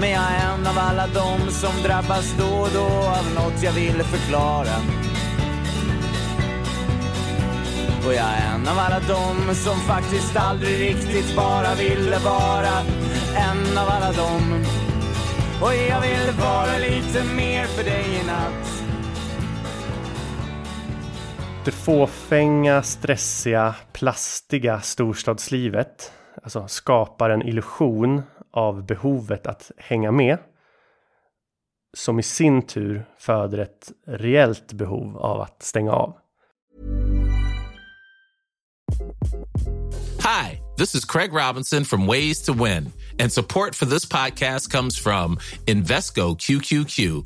[0.01, 2.87] Men jag är en av alla de som drabbas då och då
[3.19, 4.75] av något jag ville förklara.
[8.05, 12.75] Och jag är en av alla de som faktiskt aldrig riktigt bara ville vara
[13.35, 14.65] en av alla dem.
[15.61, 18.83] Och jag vill vara lite mer för dig i natt.
[21.65, 26.11] Det fåfänga, stressiga, plastiga storstadslivet
[26.43, 28.21] alltså skapar en illusion
[28.53, 30.37] av behovet att hänga med
[31.97, 36.17] som i sin tur föder ett reellt behov av att stänga av.
[40.23, 44.97] Hi, this is Craig Robinson from Ways to Win, and support for this podcast comes
[44.97, 47.25] from Invesco QQQ,